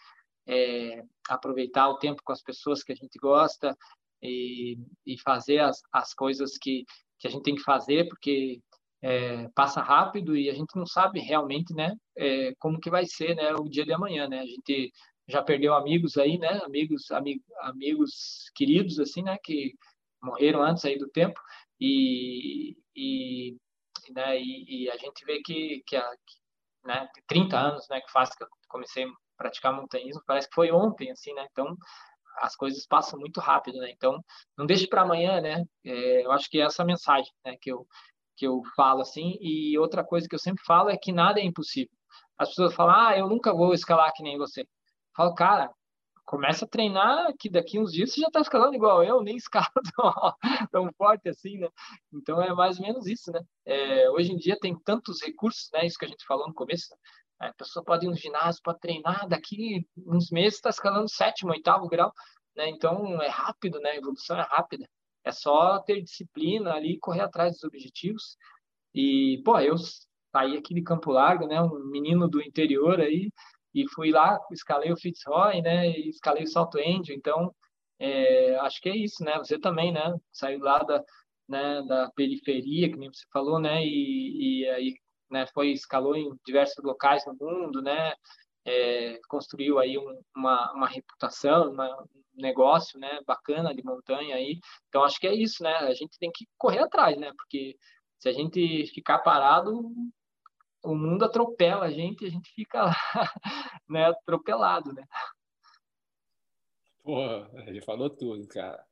[0.48, 3.76] é, aproveitar o tempo com as pessoas que a gente gosta
[4.22, 6.86] e, e fazer as, as coisas que,
[7.20, 8.62] que a gente tem que fazer, porque
[9.02, 11.94] é, passa rápido e a gente não sabe realmente, né?
[12.18, 13.54] É, como que vai ser, né?
[13.54, 14.40] O dia de amanhã, né?
[14.40, 14.92] A gente
[15.28, 16.62] já perdeu amigos aí, né?
[16.64, 19.38] Amigos, amigos, amigos queridos, assim, né?
[19.44, 19.74] Que
[20.22, 21.40] morreram antes aí do tempo
[21.80, 23.58] e, e
[24.12, 24.40] né?
[24.40, 26.38] E, e, a gente vê que, que, que
[26.86, 30.72] né, 30 anos, né, que faz que eu comecei a praticar montanhismo, parece que foi
[30.72, 31.48] ontem, assim, né?
[31.52, 31.76] Então,
[32.40, 33.92] as coisas passam muito rápido, né?
[33.92, 34.20] Então,
[34.58, 35.64] não deixe para amanhã, né?
[35.86, 37.88] É, eu acho que é essa mensagem, né, que eu
[38.36, 39.38] que eu falo assim.
[39.42, 41.96] E outra coisa que eu sempre falo é que nada é impossível.
[42.38, 44.66] As pessoas falam: "Ah, eu nunca vou escalar que nem você".
[45.16, 45.72] Falo: "Cara,
[46.26, 49.70] começa a treinar que daqui uns dias você já está escalando igual eu, nem escala
[49.96, 50.36] tão,
[50.72, 51.70] tão, forte assim, né?
[52.14, 53.42] Então é mais ou menos isso, né?
[53.66, 55.86] É, hoje em dia tem tantos recursos, né?
[55.86, 56.88] Isso que a gente falou no começo.
[57.40, 57.50] Né?
[57.50, 61.88] A pessoa pode ir no ginásio para treinar, daqui uns meses está escalando sétimo, oitavo
[61.88, 62.12] grau,
[62.56, 62.70] né?
[62.70, 63.92] Então é rápido, né?
[63.92, 64.88] A evolução é rápida.
[65.24, 68.38] É só ter disciplina ali, correr atrás dos objetivos.
[68.94, 69.76] E, pô, eu
[70.36, 71.62] saí aqui de Campo Largo, né?
[71.62, 73.32] Um menino do interior aí,
[73.74, 77.54] e fui lá, escalei o Fitzroy, né, e escalei o Salto Angel, então
[78.00, 81.04] é, acho que é isso, né, você também, né, saiu lá da,
[81.48, 84.94] né, da periferia, que nem você falou, né, e, e aí,
[85.32, 88.14] né, foi, escalou em diversos locais no mundo, né,
[88.66, 94.60] é, construiu aí um, uma, uma reputação, uma, um negócio, né, bacana de montanha aí,
[94.88, 97.76] então acho que é isso, né, a gente tem que correr atrás, né, porque
[98.20, 99.92] se a gente ficar parado,
[100.84, 102.96] o mundo atropela a gente e a gente fica lá,
[103.90, 105.04] né, atropelado, né?
[107.02, 107.20] Pô,
[107.66, 108.84] ele falou tudo, cara.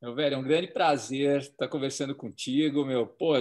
[0.00, 3.06] Meu velho, é um grande prazer estar conversando contigo, meu.
[3.06, 3.32] Pô,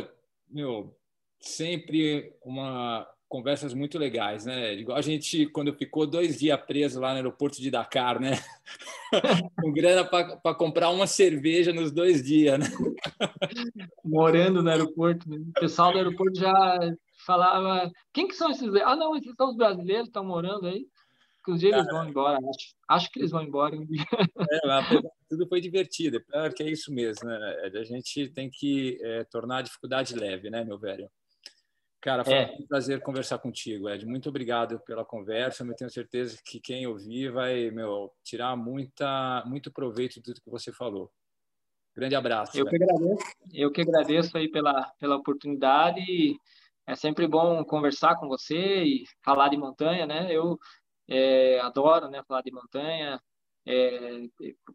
[0.50, 0.96] meu,
[1.40, 4.74] sempre uma conversas muito legais, né?
[4.74, 8.32] Igual a gente quando ficou dois dias preso lá no aeroporto de Dakar, né?
[9.62, 12.66] Com grana para comprar uma cerveja nos dois dias, né?
[14.06, 15.38] Morando no aeroporto, né?
[15.38, 16.80] o pessoal do aeroporto já
[17.26, 18.74] falava, quem que são esses?
[18.84, 20.88] Ah, não, esses são os brasileiros que estão morando aí.
[21.44, 22.76] Que um dia eles vão embora, acho.
[22.90, 23.78] Acho que eles vão embora.
[24.52, 26.20] É, tudo foi divertido.
[26.34, 27.72] É que é isso mesmo, né?
[27.74, 31.10] A gente tem que é, tornar a dificuldade leve, né, meu velho?
[32.06, 32.56] Cara, foi é.
[32.60, 34.06] um prazer conversar contigo, Ed.
[34.06, 35.64] Muito obrigado pela conversa.
[35.64, 40.50] Eu tenho certeza que quem ouvir vai, meu, tirar muita, muito proveito de tudo que
[40.50, 41.12] você falou.
[41.96, 42.58] Grande abraço.
[42.58, 42.78] Eu velho.
[42.78, 43.24] que agradeço.
[43.54, 46.38] Eu que agradeço aí pela, pela oportunidade.
[46.88, 50.32] É sempre bom conversar com você e falar de montanha, né?
[50.32, 50.58] Eu
[51.08, 53.20] é, adoro, né, falar de montanha.
[53.68, 54.22] É,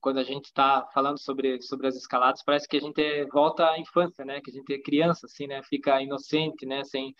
[0.00, 3.78] quando a gente está falando sobre sobre as escaladas, parece que a gente volta à
[3.78, 4.40] infância, né?
[4.40, 5.62] Que a gente é criança, assim, né?
[5.64, 6.84] Fica inocente, né?
[6.84, 7.14] Sem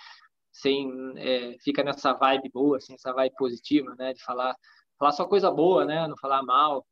[0.53, 4.13] sem é, fica nessa vibe boa, assim, essa vibe positiva, né?
[4.15, 4.55] De falar
[4.99, 6.07] falar só coisa boa, né?
[6.09, 6.87] Não falar mal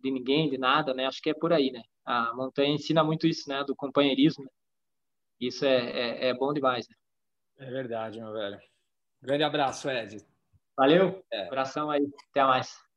[0.00, 1.06] de ninguém, de nada, né?
[1.06, 1.82] Acho que é por aí, né?
[2.04, 3.64] A montanha ensina muito isso, né?
[3.64, 4.46] Do companheirismo.
[5.40, 6.96] Isso é, é, é bom demais, né?
[7.58, 8.60] É verdade, meu velho.
[9.20, 10.24] Grande abraço, Ed.
[10.76, 11.24] Valeu.
[11.32, 11.46] É.
[11.46, 12.08] Abração aí.
[12.30, 12.87] Até mais.